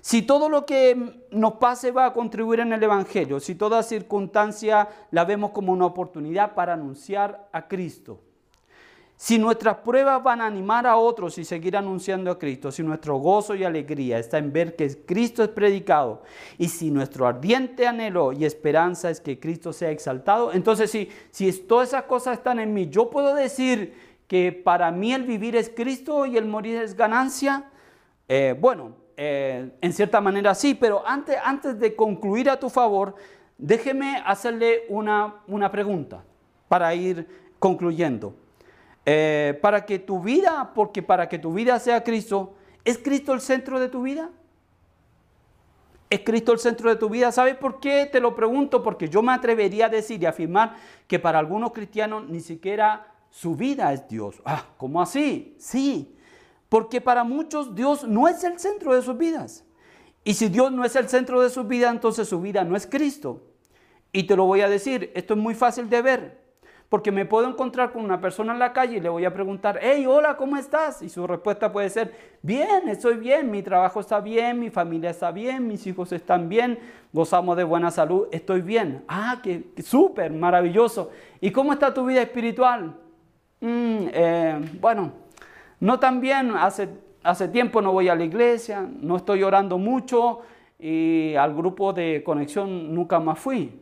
Si 0.00 0.22
todo 0.22 0.48
lo 0.48 0.66
que 0.66 1.22
nos 1.30 1.54
pase 1.54 1.92
va 1.92 2.06
a 2.06 2.12
contribuir 2.12 2.60
en 2.60 2.72
el 2.72 2.82
Evangelio, 2.82 3.38
si 3.38 3.54
toda 3.54 3.82
circunstancia 3.84 4.88
la 5.12 5.24
vemos 5.24 5.52
como 5.52 5.72
una 5.72 5.86
oportunidad 5.86 6.54
para 6.54 6.72
anunciar 6.72 7.48
a 7.52 7.68
Cristo, 7.68 8.20
si 9.22 9.38
nuestras 9.38 9.76
pruebas 9.76 10.20
van 10.20 10.40
a 10.40 10.46
animar 10.46 10.84
a 10.84 10.96
otros 10.96 11.38
y 11.38 11.44
seguir 11.44 11.76
anunciando 11.76 12.28
a 12.28 12.40
Cristo, 12.40 12.72
si 12.72 12.82
nuestro 12.82 13.18
gozo 13.18 13.54
y 13.54 13.62
alegría 13.62 14.18
está 14.18 14.38
en 14.38 14.52
ver 14.52 14.74
que 14.74 15.04
Cristo 15.06 15.44
es 15.44 15.48
predicado 15.50 16.24
y 16.58 16.66
si 16.68 16.90
nuestro 16.90 17.28
ardiente 17.28 17.86
anhelo 17.86 18.32
y 18.32 18.44
esperanza 18.44 19.10
es 19.10 19.20
que 19.20 19.38
Cristo 19.38 19.72
sea 19.72 19.92
exaltado, 19.92 20.52
entonces 20.52 20.90
si, 20.90 21.08
si 21.30 21.52
todas 21.52 21.90
esas 21.90 22.02
cosas 22.02 22.38
están 22.38 22.58
en 22.58 22.74
mí, 22.74 22.88
yo 22.88 23.10
puedo 23.10 23.32
decir 23.32 23.94
que 24.26 24.50
para 24.50 24.90
mí 24.90 25.12
el 25.12 25.22
vivir 25.22 25.54
es 25.54 25.68
Cristo 25.70 26.26
y 26.26 26.36
el 26.36 26.46
morir 26.46 26.78
es 26.78 26.96
ganancia. 26.96 27.70
Eh, 28.26 28.56
bueno, 28.58 28.96
eh, 29.16 29.70
en 29.80 29.92
cierta 29.92 30.20
manera 30.20 30.52
sí, 30.52 30.74
pero 30.74 31.06
antes, 31.06 31.36
antes 31.44 31.78
de 31.78 31.94
concluir 31.94 32.50
a 32.50 32.58
tu 32.58 32.68
favor, 32.68 33.14
déjeme 33.56 34.20
hacerle 34.26 34.82
una, 34.88 35.36
una 35.46 35.70
pregunta 35.70 36.24
para 36.66 36.92
ir 36.92 37.24
concluyendo. 37.60 38.41
Eh, 39.04 39.58
para 39.60 39.84
que 39.84 39.98
tu 39.98 40.20
vida, 40.20 40.72
porque 40.74 41.02
para 41.02 41.28
que 41.28 41.38
tu 41.38 41.52
vida 41.52 41.78
sea 41.78 42.04
Cristo, 42.04 42.54
¿es 42.84 42.98
Cristo 42.98 43.32
el 43.34 43.40
centro 43.40 43.80
de 43.80 43.88
tu 43.88 44.02
vida? 44.02 44.30
¿Es 46.08 46.20
Cristo 46.20 46.52
el 46.52 46.58
centro 46.58 46.90
de 46.90 46.96
tu 46.96 47.08
vida? 47.08 47.32
¿Sabes 47.32 47.56
por 47.56 47.80
qué 47.80 48.06
te 48.10 48.20
lo 48.20 48.34
pregunto? 48.34 48.82
Porque 48.82 49.08
yo 49.08 49.22
me 49.22 49.32
atrevería 49.32 49.86
a 49.86 49.88
decir 49.88 50.22
y 50.22 50.26
afirmar 50.26 50.76
que 51.06 51.18
para 51.18 51.38
algunos 51.38 51.72
cristianos 51.72 52.28
ni 52.28 52.40
siquiera 52.40 53.14
su 53.30 53.56
vida 53.56 53.92
es 53.92 54.06
Dios. 54.08 54.40
Ah, 54.44 54.66
¿cómo 54.76 55.00
así? 55.00 55.56
Sí, 55.58 56.14
porque 56.68 57.00
para 57.00 57.24
muchos 57.24 57.74
Dios 57.74 58.04
no 58.04 58.28
es 58.28 58.44
el 58.44 58.58
centro 58.58 58.94
de 58.94 59.02
sus 59.02 59.16
vidas. 59.16 59.64
Y 60.22 60.34
si 60.34 60.48
Dios 60.48 60.70
no 60.70 60.84
es 60.84 60.94
el 60.96 61.08
centro 61.08 61.40
de 61.40 61.50
su 61.50 61.64
vida, 61.64 61.90
entonces 61.90 62.28
su 62.28 62.40
vida 62.40 62.62
no 62.62 62.76
es 62.76 62.86
Cristo. 62.86 63.42
Y 64.12 64.24
te 64.24 64.36
lo 64.36 64.44
voy 64.44 64.60
a 64.60 64.68
decir, 64.68 65.10
esto 65.14 65.34
es 65.34 65.40
muy 65.40 65.54
fácil 65.54 65.88
de 65.88 66.02
ver. 66.02 66.41
Porque 66.92 67.10
me 67.10 67.24
puedo 67.24 67.48
encontrar 67.48 67.90
con 67.90 68.04
una 68.04 68.20
persona 68.20 68.52
en 68.52 68.58
la 68.58 68.74
calle 68.74 68.98
y 68.98 69.00
le 69.00 69.08
voy 69.08 69.24
a 69.24 69.32
preguntar, 69.32 69.78
hey, 69.80 70.04
hola, 70.06 70.36
¿cómo 70.36 70.58
estás? 70.58 71.00
Y 71.00 71.08
su 71.08 71.26
respuesta 71.26 71.72
puede 71.72 71.88
ser, 71.88 72.12
bien, 72.42 72.86
estoy 72.86 73.16
bien, 73.16 73.50
mi 73.50 73.62
trabajo 73.62 73.98
está 73.98 74.20
bien, 74.20 74.60
mi 74.60 74.68
familia 74.68 75.08
está 75.08 75.30
bien, 75.30 75.66
mis 75.66 75.86
hijos 75.86 76.12
están 76.12 76.50
bien, 76.50 76.78
gozamos 77.10 77.56
de 77.56 77.64
buena 77.64 77.90
salud, 77.90 78.26
estoy 78.30 78.60
bien. 78.60 79.04
Ah, 79.08 79.40
qué, 79.42 79.72
súper, 79.82 80.32
maravilloso. 80.32 81.10
¿Y 81.40 81.50
cómo 81.50 81.72
está 81.72 81.94
tu 81.94 82.04
vida 82.04 82.20
espiritual? 82.20 82.94
Mm, 83.62 84.08
eh, 84.12 84.60
bueno, 84.78 85.12
no 85.80 85.98
tan 85.98 86.20
bien, 86.20 86.50
hace, 86.58 86.90
hace 87.22 87.48
tiempo 87.48 87.80
no 87.80 87.92
voy 87.92 88.10
a 88.10 88.14
la 88.14 88.24
iglesia, 88.24 88.86
no 89.00 89.16
estoy 89.16 89.42
orando 89.42 89.78
mucho 89.78 90.40
y 90.78 91.34
al 91.36 91.54
grupo 91.54 91.94
de 91.94 92.22
conexión 92.22 92.94
nunca 92.94 93.18
más 93.18 93.38
fui. 93.38 93.80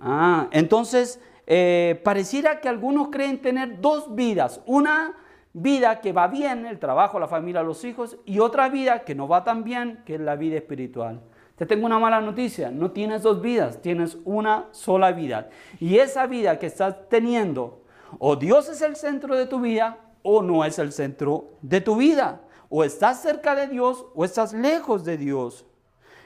Ah, 0.00 0.48
entonces 0.50 1.20
eh, 1.46 2.00
pareciera 2.04 2.60
que 2.60 2.68
algunos 2.68 3.08
creen 3.08 3.40
tener 3.40 3.80
dos 3.80 4.14
vidas. 4.14 4.60
Una 4.66 5.14
vida 5.52 6.00
que 6.00 6.12
va 6.12 6.28
bien, 6.28 6.66
el 6.66 6.78
trabajo, 6.78 7.18
la 7.18 7.28
familia, 7.28 7.62
los 7.62 7.84
hijos, 7.84 8.16
y 8.24 8.38
otra 8.38 8.68
vida 8.68 9.04
que 9.04 9.14
no 9.14 9.28
va 9.28 9.44
tan 9.44 9.64
bien, 9.64 10.02
que 10.06 10.14
es 10.14 10.20
la 10.20 10.36
vida 10.36 10.56
espiritual. 10.56 11.20
Te 11.56 11.66
tengo 11.66 11.86
una 11.86 11.98
mala 11.98 12.20
noticia, 12.20 12.70
no 12.70 12.90
tienes 12.90 13.22
dos 13.22 13.40
vidas, 13.40 13.80
tienes 13.82 14.18
una 14.24 14.68
sola 14.72 15.12
vida. 15.12 15.50
Y 15.78 15.98
esa 15.98 16.26
vida 16.26 16.58
que 16.58 16.66
estás 16.66 17.08
teniendo, 17.08 17.82
o 18.18 18.36
Dios 18.36 18.68
es 18.68 18.82
el 18.82 18.96
centro 18.96 19.36
de 19.36 19.46
tu 19.46 19.60
vida, 19.60 19.98
o 20.22 20.42
no 20.42 20.64
es 20.64 20.78
el 20.78 20.92
centro 20.92 21.50
de 21.60 21.80
tu 21.80 21.96
vida. 21.96 22.40
O 22.68 22.84
estás 22.84 23.20
cerca 23.20 23.54
de 23.54 23.68
Dios, 23.68 24.06
o 24.14 24.24
estás 24.24 24.54
lejos 24.54 25.04
de 25.04 25.18
Dios. 25.18 25.66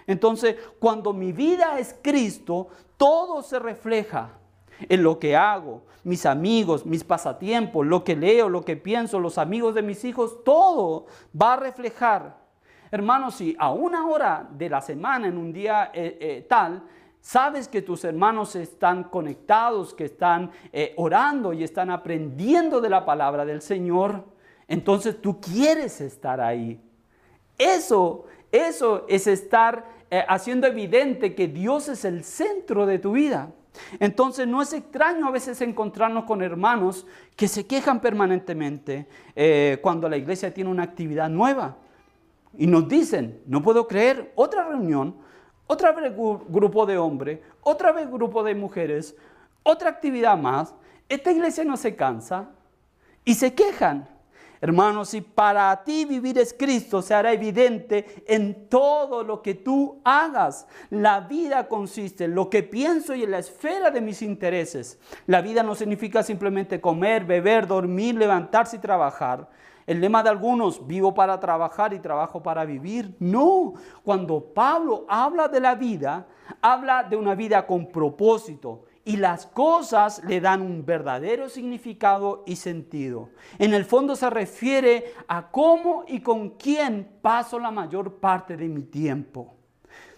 Entonces, 0.06 0.56
cuando 0.78 1.12
mi 1.12 1.32
vida 1.32 1.80
es 1.80 1.96
Cristo, 2.00 2.68
todo 2.96 3.42
se 3.42 3.58
refleja 3.58 4.38
en 4.88 5.02
lo 5.02 5.18
que 5.18 5.36
hago, 5.36 5.82
mis 6.04 6.24
amigos, 6.24 6.86
mis 6.86 7.02
pasatiempos, 7.02 7.86
lo 7.86 8.04
que 8.04 8.14
leo, 8.14 8.48
lo 8.48 8.64
que 8.64 8.76
pienso, 8.76 9.18
los 9.18 9.38
amigos 9.38 9.74
de 9.74 9.82
mis 9.82 10.04
hijos, 10.04 10.44
todo 10.44 11.06
va 11.40 11.54
a 11.54 11.56
reflejar. 11.56 12.36
Hermanos, 12.90 13.34
si 13.34 13.56
a 13.58 13.72
una 13.72 14.06
hora 14.06 14.48
de 14.52 14.68
la 14.70 14.80
semana, 14.80 15.26
en 15.26 15.36
un 15.36 15.52
día 15.52 15.90
eh, 15.92 16.16
eh, 16.20 16.46
tal, 16.48 16.82
sabes 17.20 17.66
que 17.66 17.82
tus 17.82 18.04
hermanos 18.04 18.54
están 18.54 19.04
conectados, 19.04 19.92
que 19.92 20.04
están 20.04 20.52
eh, 20.72 20.94
orando 20.96 21.52
y 21.52 21.64
están 21.64 21.90
aprendiendo 21.90 22.80
de 22.80 22.90
la 22.90 23.04
palabra 23.04 23.44
del 23.44 23.60
Señor, 23.60 24.24
entonces 24.68 25.20
tú 25.20 25.40
quieres 25.40 26.00
estar 26.00 26.40
ahí. 26.40 26.80
Eso, 27.58 28.26
eso 28.52 29.04
es 29.08 29.26
estar 29.26 29.96
haciendo 30.28 30.68
evidente 30.68 31.34
que 31.34 31.48
Dios 31.48 31.88
es 31.88 32.04
el 32.04 32.22
centro 32.22 32.86
de 32.86 33.00
tu 33.00 33.12
vida. 33.12 33.50
Entonces 34.00 34.46
no 34.46 34.62
es 34.62 34.72
extraño 34.72 35.26
a 35.26 35.30
veces 35.30 35.60
encontrarnos 35.60 36.24
con 36.24 36.42
hermanos 36.42 37.06
que 37.34 37.48
se 37.48 37.66
quejan 37.66 38.00
permanentemente 38.00 39.08
eh, 39.34 39.78
cuando 39.82 40.08
la 40.08 40.16
iglesia 40.16 40.52
tiene 40.52 40.70
una 40.70 40.82
actividad 40.82 41.28
nueva. 41.28 41.76
Y 42.56 42.66
nos 42.66 42.88
dicen, 42.88 43.40
no 43.46 43.62
puedo 43.62 43.86
creer, 43.86 44.32
otra 44.34 44.64
reunión, 44.64 45.16
otra 45.66 45.92
vez 45.92 46.12
grupo 46.16 46.86
de 46.86 46.96
hombres, 46.96 47.40
otra 47.62 47.92
vez 47.92 48.10
grupo 48.10 48.42
de 48.42 48.54
mujeres, 48.54 49.16
otra 49.62 49.90
actividad 49.90 50.38
más. 50.38 50.74
Esta 51.08 51.32
iglesia 51.32 51.64
no 51.64 51.76
se 51.76 51.96
cansa 51.96 52.50
y 53.24 53.34
se 53.34 53.54
quejan. 53.54 54.08
Hermanos, 54.60 55.10
si 55.10 55.20
para 55.20 55.84
ti 55.84 56.04
vivir 56.04 56.38
es 56.38 56.54
Cristo, 56.54 57.02
se 57.02 57.14
hará 57.14 57.32
evidente 57.32 58.24
en 58.26 58.68
todo 58.68 59.22
lo 59.22 59.42
que 59.42 59.54
tú 59.54 60.00
hagas. 60.04 60.66
La 60.90 61.20
vida 61.20 61.68
consiste 61.68 62.24
en 62.24 62.34
lo 62.34 62.48
que 62.48 62.62
pienso 62.62 63.14
y 63.14 63.22
en 63.22 63.30
la 63.32 63.38
esfera 63.38 63.90
de 63.90 64.00
mis 64.00 64.22
intereses. 64.22 64.98
La 65.26 65.42
vida 65.42 65.62
no 65.62 65.74
significa 65.74 66.22
simplemente 66.22 66.80
comer, 66.80 67.24
beber, 67.24 67.66
dormir, 67.66 68.14
levantarse 68.14 68.76
y 68.76 68.80
trabajar. 68.80 69.48
El 69.86 70.00
lema 70.00 70.22
de 70.22 70.30
algunos, 70.30 70.84
vivo 70.86 71.14
para 71.14 71.38
trabajar 71.38 71.92
y 71.92 72.00
trabajo 72.00 72.42
para 72.42 72.64
vivir. 72.64 73.14
No, 73.20 73.74
cuando 74.02 74.52
Pablo 74.52 75.04
habla 75.08 75.46
de 75.46 75.60
la 75.60 75.76
vida, 75.76 76.26
habla 76.60 77.04
de 77.04 77.16
una 77.16 77.34
vida 77.36 77.66
con 77.66 77.86
propósito 77.86 78.82
y 79.06 79.16
las 79.16 79.46
cosas 79.46 80.20
le 80.26 80.40
dan 80.40 80.60
un 80.60 80.84
verdadero 80.84 81.48
significado 81.48 82.42
y 82.44 82.56
sentido. 82.56 83.30
En 83.56 83.72
el 83.72 83.84
fondo 83.84 84.16
se 84.16 84.28
refiere 84.28 85.14
a 85.28 85.48
cómo 85.48 86.04
y 86.08 86.20
con 86.20 86.50
quién 86.50 87.08
paso 87.22 87.60
la 87.60 87.70
mayor 87.70 88.14
parte 88.14 88.56
de 88.56 88.66
mi 88.68 88.82
tiempo. 88.82 89.54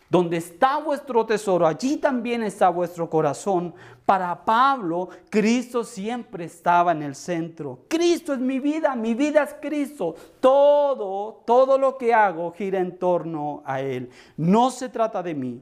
Donde 0.08 0.38
está 0.38 0.78
vuestro 0.78 1.26
tesoro, 1.26 1.66
allí 1.66 1.98
también 1.98 2.42
está 2.42 2.70
vuestro 2.70 3.10
corazón. 3.10 3.74
Para 4.06 4.42
Pablo, 4.42 5.10
Cristo 5.28 5.84
siempre 5.84 6.46
estaba 6.46 6.92
en 6.92 7.02
el 7.02 7.14
centro. 7.14 7.80
Cristo 7.88 8.32
es 8.32 8.38
mi 8.38 8.58
vida, 8.58 8.96
mi 8.96 9.12
vida 9.12 9.42
es 9.42 9.54
Cristo. 9.60 10.14
Todo, 10.40 11.42
todo 11.46 11.76
lo 11.76 11.98
que 11.98 12.14
hago 12.14 12.52
gira 12.52 12.78
en 12.78 12.98
torno 12.98 13.62
a 13.66 13.82
Él. 13.82 14.08
No 14.38 14.70
se 14.70 14.88
trata 14.88 15.22
de 15.22 15.34
mí, 15.34 15.60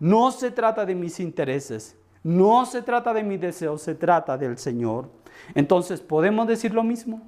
no 0.00 0.32
se 0.32 0.50
trata 0.50 0.84
de 0.84 0.96
mis 0.96 1.20
intereses, 1.20 1.96
no 2.26 2.66
se 2.66 2.82
trata 2.82 3.14
de 3.14 3.22
mi 3.22 3.36
deseo, 3.36 3.78
se 3.78 3.94
trata 3.94 4.36
del 4.36 4.58
Señor. 4.58 5.08
Entonces, 5.54 6.00
¿podemos 6.00 6.48
decir 6.48 6.74
lo 6.74 6.82
mismo? 6.82 7.22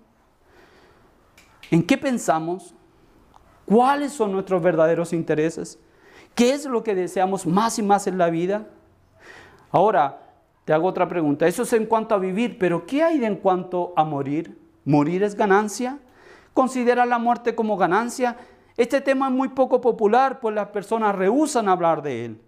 ¿En 1.71 1.85
qué 1.85 1.97
pensamos? 1.97 2.75
¿Cuáles 3.65 4.13
son 4.13 4.33
nuestros 4.33 4.61
verdaderos 4.61 5.13
intereses? 5.13 5.79
¿Qué 6.35 6.51
es 6.53 6.67
lo 6.67 6.83
que 6.83 6.97
deseamos 6.97 7.47
más 7.47 7.79
y 7.79 7.83
más 7.85 8.09
en 8.09 8.19
la 8.19 8.29
vida? 8.29 8.67
Ahora, 9.71 10.19
te 10.65 10.73
hago 10.73 10.89
otra 10.89 11.07
pregunta. 11.07 11.47
Eso 11.47 11.63
es 11.63 11.73
en 11.75 11.87
cuanto 11.87 12.17
a 12.17 12.19
vivir, 12.19 12.59
pero 12.59 12.85
¿qué 12.85 13.05
hay 13.05 13.25
en 13.25 13.37
cuanto 13.37 13.93
a 13.95 14.03
morir? 14.03 14.59
¿Morir 14.85 15.23
es 15.23 15.37
ganancia? 15.37 16.01
¿Considera 16.53 17.07
la 17.07 17.21
muerte 17.21 17.55
como 17.55 17.77
ganancia? 17.77 18.37
Este 18.77 19.01
tema 19.01 19.29
es 19.29 19.33
muy 19.33 19.51
poco 19.51 19.81
popular, 19.81 20.41
pues 20.41 20.57
las 20.57 20.71
personas 20.71 21.15
rehusan 21.15 21.69
hablar 21.69 22.03
de 22.03 22.25
él. 22.25 22.48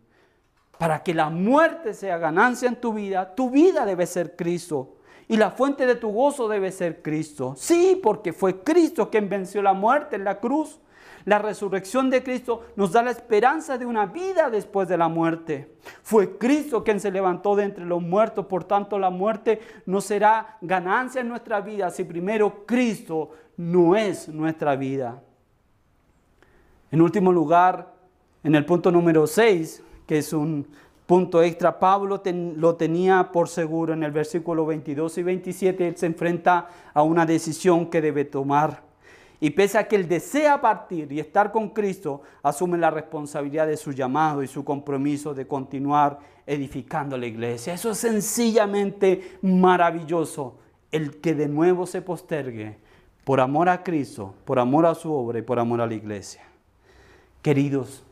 Para 0.80 1.02
que 1.02 1.12
la 1.12 1.28
muerte 1.28 1.92
sea 1.92 2.16
ganancia 2.16 2.66
en 2.66 2.76
tu 2.76 2.94
vida, 2.94 3.34
tu 3.34 3.50
vida 3.50 3.84
debe 3.84 4.06
ser 4.06 4.34
Cristo. 4.34 4.96
Y 5.28 5.36
la 5.36 5.50
fuente 5.50 5.84
de 5.84 5.94
tu 5.94 6.08
gozo 6.08 6.48
debe 6.48 6.72
ser 6.72 7.02
Cristo. 7.02 7.52
Sí, 7.54 8.00
porque 8.02 8.32
fue 8.32 8.62
Cristo 8.62 9.10
quien 9.10 9.28
venció 9.28 9.60
la 9.60 9.74
muerte 9.74 10.16
en 10.16 10.24
la 10.24 10.40
cruz. 10.40 10.80
La 11.26 11.38
resurrección 11.38 12.08
de 12.08 12.22
Cristo 12.22 12.64
nos 12.76 12.92
da 12.92 13.02
la 13.02 13.10
esperanza 13.10 13.76
de 13.76 13.84
una 13.84 14.06
vida 14.06 14.48
después 14.48 14.88
de 14.88 14.96
la 14.96 15.08
muerte. 15.08 15.70
Fue 16.02 16.38
Cristo 16.38 16.82
quien 16.82 16.98
se 16.98 17.10
levantó 17.10 17.56
de 17.56 17.64
entre 17.64 17.84
los 17.84 18.00
muertos, 18.00 18.46
por 18.46 18.64
tanto 18.64 18.98
la 18.98 19.10
muerte 19.10 19.60
no 19.84 20.00
será 20.00 20.56
ganancia 20.62 21.20
en 21.20 21.28
nuestra 21.28 21.60
vida 21.60 21.90
si 21.90 22.04
primero 22.04 22.64
Cristo 22.64 23.32
no 23.58 23.96
es 23.96 24.30
nuestra 24.30 24.76
vida. 24.76 25.22
En 26.90 27.02
último 27.02 27.32
lugar, 27.32 27.92
en 28.42 28.54
el 28.54 28.64
punto 28.64 28.90
número 28.90 29.26
6, 29.26 29.82
que 30.10 30.18
es 30.18 30.32
un 30.32 30.66
punto 31.06 31.40
extra. 31.40 31.78
Pablo 31.78 32.20
lo 32.56 32.74
tenía 32.74 33.30
por 33.30 33.48
seguro 33.48 33.92
en 33.92 34.02
el 34.02 34.10
versículo 34.10 34.66
22 34.66 35.18
y 35.18 35.22
27. 35.22 35.86
Él 35.86 35.96
se 35.96 36.06
enfrenta 36.06 36.66
a 36.92 37.04
una 37.04 37.24
decisión 37.24 37.86
que 37.86 38.00
debe 38.00 38.24
tomar. 38.24 38.82
Y 39.38 39.50
pese 39.50 39.78
a 39.78 39.86
que 39.86 39.94
él 39.94 40.08
desea 40.08 40.60
partir 40.60 41.12
y 41.12 41.20
estar 41.20 41.52
con 41.52 41.68
Cristo, 41.68 42.22
asume 42.42 42.76
la 42.76 42.90
responsabilidad 42.90 43.68
de 43.68 43.76
su 43.76 43.92
llamado 43.92 44.42
y 44.42 44.48
su 44.48 44.64
compromiso 44.64 45.32
de 45.32 45.46
continuar 45.46 46.18
edificando 46.44 47.16
la 47.16 47.26
iglesia. 47.26 47.74
Eso 47.74 47.92
es 47.92 47.98
sencillamente 47.98 49.38
maravilloso. 49.42 50.58
El 50.90 51.20
que 51.20 51.36
de 51.36 51.46
nuevo 51.46 51.86
se 51.86 52.02
postergue 52.02 52.78
por 53.22 53.40
amor 53.40 53.68
a 53.68 53.84
Cristo, 53.84 54.34
por 54.44 54.58
amor 54.58 54.86
a 54.86 54.96
su 54.96 55.12
obra 55.12 55.38
y 55.38 55.42
por 55.42 55.60
amor 55.60 55.80
a 55.80 55.86
la 55.86 55.94
iglesia. 55.94 56.42
Queridos, 57.42 58.02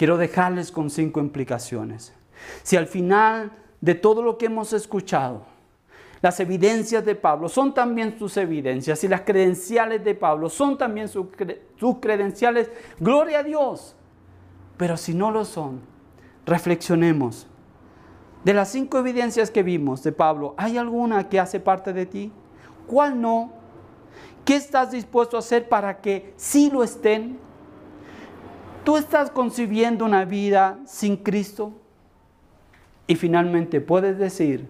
quiero 0.00 0.16
dejarles 0.16 0.72
con 0.72 0.88
cinco 0.88 1.20
implicaciones. 1.20 2.14
Si 2.62 2.74
al 2.74 2.86
final 2.86 3.52
de 3.82 3.94
todo 3.94 4.22
lo 4.22 4.38
que 4.38 4.46
hemos 4.46 4.72
escuchado, 4.72 5.42
las 6.22 6.40
evidencias 6.40 7.04
de 7.04 7.14
Pablo 7.14 7.50
son 7.50 7.74
también 7.74 8.18
sus 8.18 8.38
evidencias 8.38 9.04
y 9.04 9.08
las 9.08 9.20
credenciales 9.20 10.02
de 10.02 10.14
Pablo 10.14 10.48
son 10.48 10.78
también 10.78 11.06
sus, 11.06 11.26
credenciales. 12.00 12.70
Gloria 12.98 13.40
a 13.40 13.42
Dios. 13.42 13.94
Pero 14.78 14.96
si 14.96 15.12
no 15.12 15.30
lo 15.30 15.44
son, 15.44 15.82
reflexionemos. 16.46 17.46
De 18.42 18.54
las 18.54 18.70
cinco 18.70 18.96
evidencias 18.96 19.50
que 19.50 19.62
vimos 19.62 20.02
de 20.02 20.12
Pablo, 20.12 20.54
¿hay 20.56 20.78
alguna 20.78 21.28
que 21.28 21.38
hace 21.38 21.60
parte 21.60 21.92
de 21.92 22.06
ti? 22.06 22.32
¿Cuál 22.86 23.20
no? 23.20 23.52
¿Qué 24.46 24.56
estás 24.56 24.92
dispuesto 24.92 25.36
a 25.36 25.40
hacer 25.40 25.68
para 25.68 26.00
que 26.00 26.32
sí 26.38 26.70
lo 26.70 26.82
estén? 26.82 27.49
¿Tú 28.90 28.96
estás 28.96 29.30
concibiendo 29.30 30.04
una 30.04 30.24
vida 30.24 30.80
sin 30.84 31.16
Cristo? 31.16 31.72
Y 33.06 33.14
finalmente 33.14 33.80
puedes 33.80 34.18
decir, 34.18 34.68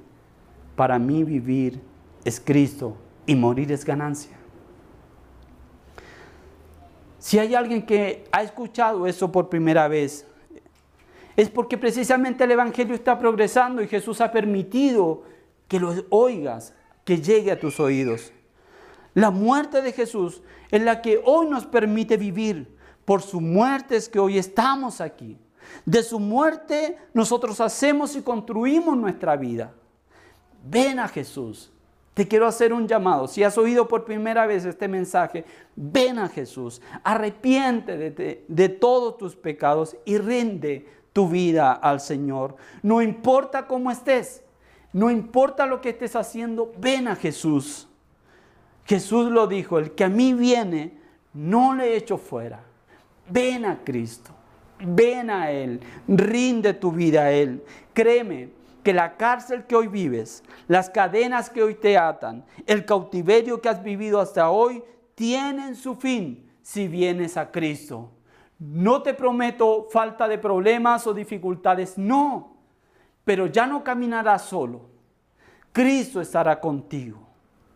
para 0.77 0.99
mí 0.99 1.25
vivir 1.25 1.81
es 2.23 2.39
Cristo 2.39 2.99
y 3.25 3.35
morir 3.35 3.73
es 3.73 3.83
ganancia. 3.83 4.37
Si 7.18 7.39
hay 7.39 7.55
alguien 7.55 7.87
que 7.87 8.25
ha 8.31 8.43
escuchado 8.43 9.07
eso 9.07 9.33
por 9.33 9.49
primera 9.49 9.89
vez, 9.89 10.27
es 11.35 11.49
porque 11.49 11.79
precisamente 11.79 12.45
el 12.45 12.51
Evangelio 12.51 12.95
está 12.95 13.18
progresando 13.18 13.81
y 13.81 13.89
Jesús 13.89 14.21
ha 14.21 14.31
permitido 14.31 15.23
que 15.66 15.81
lo 15.81 15.95
oigas, 16.11 16.75
que 17.07 17.23
llegue 17.23 17.53
a 17.53 17.59
tus 17.59 17.81
oídos. 17.81 18.35
La 19.14 19.31
muerte 19.31 19.81
de 19.81 19.93
Jesús 19.93 20.43
es 20.71 20.83
la 20.83 21.01
que 21.01 21.23
hoy 21.25 21.47
nos 21.49 21.64
permite 21.64 22.18
vivir. 22.18 22.80
Por 23.11 23.23
su 23.23 23.41
muerte 23.41 23.97
es 23.97 24.09
que 24.09 24.21
hoy 24.21 24.39
estamos 24.39 25.01
aquí. 25.01 25.37
De 25.85 26.01
su 26.05 26.21
muerte 26.21 26.97
nosotros 27.13 27.61
hacemos 27.61 28.15
y 28.15 28.23
construimos 28.23 28.97
nuestra 28.97 29.35
vida. 29.35 29.73
Ven 30.65 31.01
a 31.01 31.09
Jesús. 31.09 31.73
Te 32.15 32.29
quiero 32.29 32.47
hacer 32.47 32.73
un 32.73 32.87
llamado. 32.87 33.27
Si 33.27 33.43
has 33.43 33.59
oído 33.59 33.89
por 33.89 34.05
primera 34.05 34.47
vez 34.47 34.65
este 34.65 34.87
mensaje, 34.87 35.45
ven 35.75 36.21
a 36.21 36.29
Jesús. 36.29 36.81
Arrepiente 37.03 37.97
de, 37.97 38.45
de, 38.47 38.69
todos 38.69 39.19
tus 39.19 39.35
pecados 39.35 39.97
y 40.05 40.17
rinde 40.17 40.87
tu 41.13 41.29
vida 41.29 41.73
al 41.73 41.99
Señor. 41.99 42.55
No 42.81 43.03
importa 43.03 43.67
cómo 43.67 43.91
estés, 43.91 44.45
no 44.93 45.11
importa 45.11 45.67
lo 45.67 45.81
que 45.81 45.89
estés 45.89 46.15
haciendo, 46.15 46.73
ven 46.79 47.09
a 47.09 47.17
Jesús. 47.17 47.89
Jesús 48.85 49.33
lo 49.33 49.49
dijo, 49.49 49.81
el 49.81 49.97
que 49.97 50.05
a 50.05 50.09
mí 50.09 50.33
viene, 50.33 50.97
no 51.35 51.75
le 51.75 51.97
echo 51.97 52.17
fuera. 52.17 52.70
Ven 53.31 53.64
a 53.64 53.78
Cristo, 53.85 54.33
ven 54.78 55.31
a 55.31 55.51
Él, 55.51 55.81
rinde 56.09 56.74
tu 56.74 56.93
vida 56.93 57.22
a 57.22 57.31
Él. 57.31 57.62
Créeme, 57.93 58.51
que 58.83 58.93
la 58.95 59.16
cárcel 59.16 59.64
que 59.64 59.76
hoy 59.76 59.89
vives, 59.89 60.43
las 60.66 60.91
cadenas 60.91 61.51
que 61.51 61.62
hoy 61.62 61.74
te 61.74 61.99
atan, 61.99 62.45
el 62.66 62.85
cautiverio 62.85 63.61
que 63.61 63.68
has 63.68 63.83
vivido 63.83 64.20
hasta 64.20 64.51
hoy, 64.51 64.83
tienen 65.14 65.76
su 65.76 65.97
fin 65.97 66.51
si 66.62 66.89
vienes 66.89 67.37
a 67.37 67.51
Cristo. 67.51 68.11
No 68.59 69.03
te 69.03 69.14
prometo 69.14 69.87
falta 69.91 70.28
de 70.28 70.39
problemas 70.39 71.07
o 71.07 71.14
dificultades, 71.14 71.97
no, 71.99 72.57
pero 73.24 73.47
ya 73.47 73.66
no 73.66 73.85
caminarás 73.85 74.47
solo. 74.47 74.89
Cristo 75.72 76.20
estará 76.20 76.59
contigo 76.61 77.30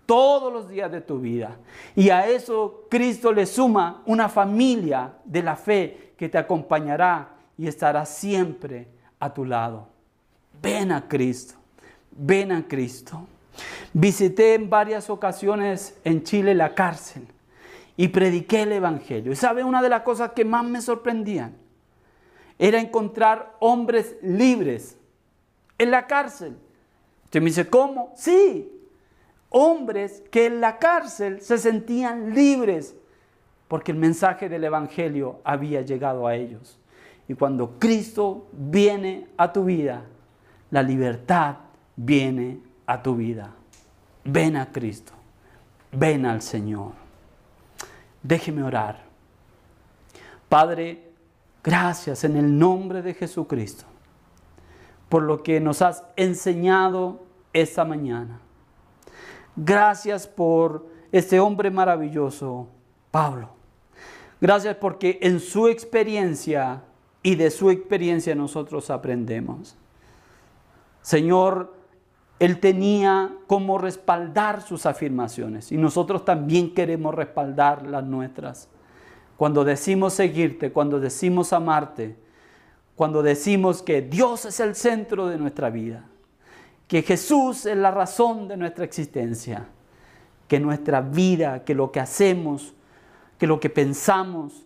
todos 0.06 0.52
los 0.52 0.68
días 0.68 0.90
de 0.90 1.00
tu 1.00 1.18
vida. 1.18 1.56
Y 1.94 2.10
a 2.10 2.28
eso 2.28 2.86
Cristo 2.90 3.32
le 3.32 3.46
suma 3.46 4.02
una 4.06 4.28
familia 4.28 5.14
de 5.24 5.42
la 5.42 5.56
fe 5.56 6.12
que 6.16 6.28
te 6.28 6.38
acompañará 6.38 7.30
y 7.56 7.66
estará 7.66 8.04
siempre 8.04 8.88
a 9.18 9.32
tu 9.32 9.44
lado. 9.44 9.88
Ven 10.60 10.92
a 10.92 11.08
Cristo, 11.08 11.54
ven 12.10 12.52
a 12.52 12.66
Cristo. 12.66 13.26
Visité 13.92 14.54
en 14.54 14.68
varias 14.68 15.08
ocasiones 15.08 15.96
en 16.04 16.24
Chile 16.24 16.54
la 16.54 16.74
cárcel 16.74 17.26
y 17.96 18.08
prediqué 18.08 18.62
el 18.62 18.72
Evangelio. 18.72 19.32
Y 19.32 19.36
sabe, 19.36 19.62
una 19.62 19.82
de 19.82 19.88
las 19.88 20.02
cosas 20.02 20.32
que 20.32 20.44
más 20.44 20.64
me 20.64 20.82
sorprendían 20.82 21.56
era 22.58 22.80
encontrar 22.80 23.54
hombres 23.60 24.16
libres 24.22 24.96
en 25.78 25.90
la 25.90 26.06
cárcel. 26.06 26.56
Usted 27.24 27.40
me 27.40 27.46
dice, 27.46 27.68
¿cómo? 27.68 28.12
Sí, 28.16 28.73
hombres 29.54 30.22
que 30.32 30.46
en 30.46 30.60
la 30.60 30.78
cárcel 30.78 31.40
se 31.40 31.58
sentían 31.58 32.34
libres 32.34 32.96
porque 33.68 33.92
el 33.92 33.98
mensaje 33.98 34.48
del 34.48 34.64
Evangelio 34.64 35.40
había 35.44 35.82
llegado 35.82 36.26
a 36.26 36.34
ellos. 36.34 36.78
Y 37.28 37.34
cuando 37.34 37.78
Cristo 37.78 38.48
viene 38.52 39.28
a 39.36 39.52
tu 39.52 39.64
vida, 39.64 40.02
la 40.70 40.82
libertad 40.82 41.56
viene 41.96 42.58
a 42.86 43.00
tu 43.00 43.14
vida. 43.14 43.54
Ven 44.24 44.56
a 44.56 44.72
Cristo, 44.72 45.12
ven 45.92 46.26
al 46.26 46.42
Señor. 46.42 46.92
Déjeme 48.22 48.62
orar. 48.62 49.04
Padre, 50.48 51.10
gracias 51.62 52.24
en 52.24 52.36
el 52.36 52.58
nombre 52.58 53.02
de 53.02 53.14
Jesucristo 53.14 53.84
por 55.08 55.22
lo 55.22 55.44
que 55.44 55.60
nos 55.60 55.80
has 55.80 56.02
enseñado 56.16 57.20
esta 57.52 57.84
mañana. 57.84 58.40
Gracias 59.56 60.26
por 60.26 60.86
este 61.12 61.38
hombre 61.38 61.70
maravilloso, 61.70 62.68
Pablo. 63.10 63.50
Gracias 64.40 64.76
porque 64.76 65.18
en 65.22 65.40
su 65.40 65.68
experiencia 65.68 66.82
y 67.22 67.36
de 67.36 67.50
su 67.50 67.70
experiencia 67.70 68.34
nosotros 68.34 68.90
aprendemos. 68.90 69.76
Señor, 71.02 71.74
Él 72.38 72.58
tenía 72.60 73.32
como 73.46 73.78
respaldar 73.78 74.60
sus 74.62 74.86
afirmaciones 74.86 75.70
y 75.70 75.76
nosotros 75.76 76.24
también 76.24 76.74
queremos 76.74 77.14
respaldar 77.14 77.86
las 77.86 78.04
nuestras. 78.04 78.68
Cuando 79.36 79.64
decimos 79.64 80.14
seguirte, 80.14 80.72
cuando 80.72 81.00
decimos 81.00 81.52
amarte, 81.52 82.16
cuando 82.96 83.22
decimos 83.22 83.82
que 83.82 84.02
Dios 84.02 84.44
es 84.44 84.60
el 84.60 84.74
centro 84.74 85.26
de 85.28 85.38
nuestra 85.38 85.70
vida, 85.70 86.04
que 86.94 87.02
Jesús 87.02 87.66
es 87.66 87.76
la 87.76 87.90
razón 87.90 88.46
de 88.46 88.56
nuestra 88.56 88.84
existencia, 88.84 89.66
que 90.46 90.60
nuestra 90.60 91.00
vida, 91.00 91.64
que 91.64 91.74
lo 91.74 91.90
que 91.90 91.98
hacemos, 91.98 92.72
que 93.36 93.48
lo 93.48 93.58
que 93.58 93.68
pensamos, 93.68 94.64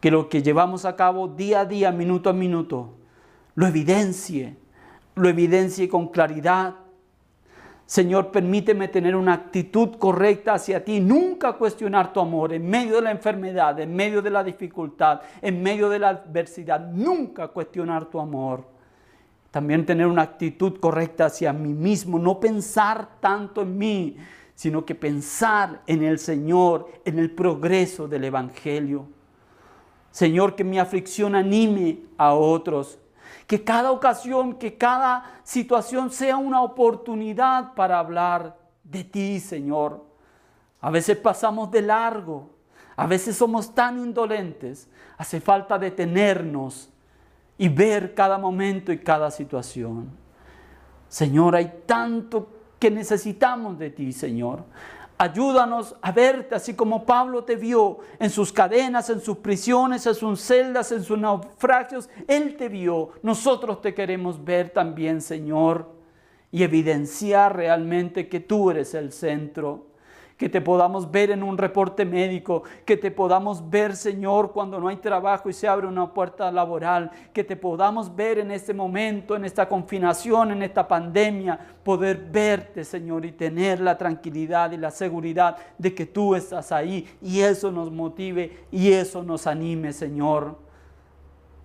que 0.00 0.12
lo 0.12 0.28
que 0.28 0.44
llevamos 0.44 0.84
a 0.84 0.94
cabo 0.94 1.26
día 1.26 1.60
a 1.60 1.64
día, 1.64 1.90
minuto 1.90 2.30
a 2.30 2.32
minuto, 2.32 2.94
lo 3.56 3.66
evidencie 3.66 4.56
lo 5.18 5.28
evidencie 5.28 5.88
con 5.88 6.06
claridad. 6.08 6.74
Señor, 7.84 8.30
permíteme 8.30 8.86
tener 8.86 9.16
una 9.16 9.32
actitud 9.32 9.96
correcta 9.96 10.54
hacia 10.54 10.84
ti, 10.84 11.00
nunca 11.00 11.54
cuestionar 11.54 12.12
tu 12.12 12.20
amor 12.20 12.52
en 12.52 12.68
medio 12.68 12.96
de 12.96 13.02
la 13.02 13.10
enfermedad, 13.10 13.80
en 13.80 13.92
medio 13.92 14.22
de 14.22 14.30
la 14.30 14.44
dificultad, 14.44 15.22
en 15.42 15.62
medio 15.62 15.88
de 15.88 15.98
la 15.98 16.10
adversidad, 16.10 16.92
nunca 16.92 17.48
cuestionar 17.48 18.04
tu 18.04 18.20
amor. 18.20 18.77
También 19.50 19.86
tener 19.86 20.06
una 20.06 20.22
actitud 20.22 20.78
correcta 20.78 21.26
hacia 21.26 21.52
mí 21.52 21.72
mismo, 21.72 22.18
no 22.18 22.38
pensar 22.38 23.20
tanto 23.20 23.62
en 23.62 23.78
mí, 23.78 24.16
sino 24.54 24.84
que 24.84 24.94
pensar 24.94 25.82
en 25.86 26.02
el 26.02 26.18
Señor, 26.18 26.88
en 27.04 27.18
el 27.18 27.30
progreso 27.30 28.08
del 28.08 28.24
Evangelio. 28.24 29.06
Señor, 30.10 30.54
que 30.56 30.64
mi 30.64 30.78
aflicción 30.78 31.34
anime 31.34 32.00
a 32.16 32.34
otros 32.34 32.98
que 33.48 33.64
cada 33.64 33.92
ocasión, 33.92 34.54
que 34.54 34.76
cada 34.76 35.24
situación 35.42 36.10
sea 36.10 36.36
una 36.36 36.62
oportunidad 36.62 37.72
para 37.74 37.98
hablar 37.98 38.58
de 38.84 39.04
ti, 39.04 39.40
Señor. 39.40 40.04
A 40.82 40.90
veces 40.90 41.16
pasamos 41.16 41.70
de 41.70 41.80
largo, 41.80 42.50
a 42.94 43.06
veces 43.06 43.36
somos 43.36 43.74
tan 43.74 43.98
indolentes, 43.98 44.88
hace 45.16 45.40
falta 45.40 45.78
detenernos 45.78 46.90
y 47.58 47.68
ver 47.68 48.14
cada 48.14 48.38
momento 48.38 48.92
y 48.92 48.98
cada 48.98 49.30
situación. 49.30 50.08
Señor, 51.08 51.56
hay 51.56 51.82
tanto 51.84 52.48
que 52.78 52.90
necesitamos 52.90 53.78
de 53.78 53.90
ti, 53.90 54.12
Señor. 54.12 54.64
Ayúdanos 55.20 55.96
a 56.00 56.12
verte 56.12 56.54
así 56.54 56.74
como 56.74 57.04
Pablo 57.04 57.42
te 57.42 57.56
vio 57.56 57.98
en 58.20 58.30
sus 58.30 58.52
cadenas, 58.52 59.10
en 59.10 59.20
sus 59.20 59.38
prisiones, 59.38 60.06
en 60.06 60.14
sus 60.14 60.40
celdas, 60.40 60.92
en 60.92 61.02
sus 61.02 61.18
naufragios. 61.18 62.08
Él 62.28 62.56
te 62.56 62.68
vio. 62.68 63.10
Nosotros 63.22 63.82
te 63.82 63.94
queremos 63.94 64.44
ver 64.44 64.70
también, 64.70 65.20
Señor, 65.20 65.90
y 66.52 66.62
evidenciar 66.62 67.56
realmente 67.56 68.28
que 68.28 68.38
tú 68.38 68.70
eres 68.70 68.94
el 68.94 69.10
centro, 69.10 69.87
que 70.38 70.48
te 70.48 70.60
podamos 70.60 71.10
ver 71.10 71.32
en 71.32 71.42
un 71.42 71.58
reporte 71.58 72.04
médico, 72.04 72.62
que 72.86 72.96
te 72.96 73.10
podamos 73.10 73.68
ver, 73.68 73.96
Señor, 73.96 74.52
cuando 74.52 74.78
no 74.78 74.86
hay 74.86 74.96
trabajo 74.96 75.50
y 75.50 75.52
se 75.52 75.66
abre 75.66 75.88
una 75.88 76.14
puerta 76.14 76.50
laboral, 76.52 77.10
que 77.32 77.42
te 77.42 77.56
podamos 77.56 78.14
ver 78.14 78.38
en 78.38 78.52
este 78.52 78.72
momento, 78.72 79.34
en 79.34 79.44
esta 79.44 79.68
confinación, 79.68 80.52
en 80.52 80.62
esta 80.62 80.86
pandemia, 80.86 81.58
poder 81.82 82.28
verte, 82.30 82.84
Señor, 82.84 83.24
y 83.24 83.32
tener 83.32 83.80
la 83.80 83.98
tranquilidad 83.98 84.70
y 84.70 84.76
la 84.76 84.92
seguridad 84.92 85.56
de 85.76 85.92
que 85.92 86.06
tú 86.06 86.36
estás 86.36 86.70
ahí 86.70 87.08
y 87.20 87.40
eso 87.40 87.72
nos 87.72 87.90
motive 87.90 88.64
y 88.70 88.92
eso 88.92 89.24
nos 89.24 89.48
anime, 89.48 89.92
Señor. 89.92 90.56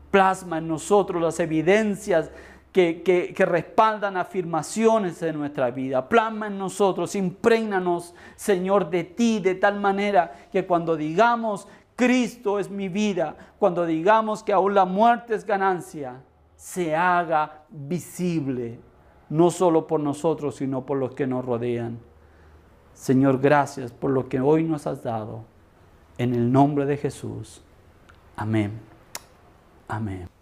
Plasma 0.09 0.57
en 0.57 0.67
nosotros 0.67 1.21
las 1.21 1.39
evidencias 1.39 2.31
que, 2.73 3.45
respaldan 3.45 4.17
afirmaciones 4.17 5.19
de 5.19 5.31
nuestra 5.31 5.69
vida. 5.69 6.09
Plasma 6.09 6.47
en 6.47 6.57
nosotros, 6.57 7.15
impregnanos, 7.15 8.15
Señor, 8.35 8.89
de 8.89 9.03
ti, 9.03 9.39
de 9.39 9.55
tal 9.55 9.79
manera 9.79 10.47
que 10.51 10.65
cuando 10.65 10.97
digamos, 10.97 11.67
Cristo 11.95 12.59
es 12.59 12.71
mi 12.71 12.89
vida, 12.89 13.35
cuando 13.59 13.85
digamos 13.85 14.43
que 14.43 14.51
aún 14.51 14.73
la 14.73 14.85
muerte 14.85 15.35
es 15.35 15.45
ganancia, 15.45 16.21
se 16.55 16.95
haga 16.95 17.63
visible, 17.69 18.79
no 19.29 19.51
solo 19.51 19.85
por 19.85 19.99
nosotros, 19.99 20.55
sino 20.55 20.83
por 20.83 20.97
los 20.97 21.13
que 21.13 21.27
nos 21.27 21.45
rodean. 21.45 21.99
Señor, 22.95 23.39
gracias 23.39 23.91
por 23.91 24.09
lo 24.09 24.27
que 24.27 24.39
hoy 24.39 24.63
nos 24.63 24.87
has 24.87 25.03
dado. 25.03 25.45
En 26.17 26.33
el 26.33 26.51
nombre 26.51 26.85
de 26.85 26.97
Jesús. 26.97 27.63
Amén. 28.35 28.79
Amén. 29.87 30.32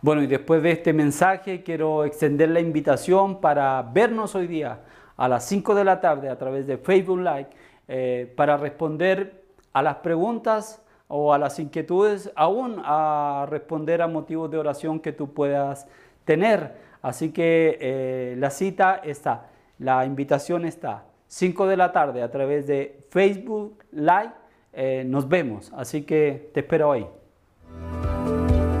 Bueno, 0.00 0.22
y 0.22 0.28
después 0.28 0.62
de 0.62 0.70
este 0.70 0.92
mensaje 0.92 1.64
quiero 1.64 2.04
extender 2.04 2.50
la 2.50 2.60
invitación 2.60 3.40
para 3.40 3.82
vernos 3.82 4.36
hoy 4.36 4.46
día 4.46 4.78
a 5.16 5.26
las 5.26 5.44
5 5.46 5.74
de 5.74 5.84
la 5.84 6.00
tarde 6.00 6.28
a 6.28 6.38
través 6.38 6.68
de 6.68 6.78
Facebook 6.78 7.18
Live 7.18 7.48
eh, 7.88 8.32
para 8.36 8.56
responder 8.56 9.42
a 9.72 9.82
las 9.82 9.96
preguntas 9.96 10.84
o 11.08 11.34
a 11.34 11.38
las 11.38 11.58
inquietudes, 11.58 12.30
aún 12.36 12.80
a 12.84 13.46
responder 13.48 14.00
a 14.00 14.06
motivos 14.06 14.48
de 14.52 14.58
oración 14.58 15.00
que 15.00 15.10
tú 15.10 15.34
puedas 15.34 15.88
tener. 16.24 16.76
Así 17.02 17.32
que 17.32 17.76
eh, 17.80 18.36
la 18.38 18.50
cita 18.50 19.00
está, 19.02 19.48
la 19.80 20.06
invitación 20.06 20.64
está, 20.64 21.06
5 21.26 21.66
de 21.66 21.76
la 21.76 21.90
tarde 21.90 22.22
a 22.22 22.30
través 22.30 22.68
de 22.68 23.04
Facebook 23.10 23.82
Live. 23.90 24.30
Eh, 24.72 25.02
nos 25.04 25.28
vemos, 25.28 25.72
así 25.76 26.02
que 26.02 26.50
te 26.54 26.60
espero 26.60 26.92
ahí. 26.92 27.06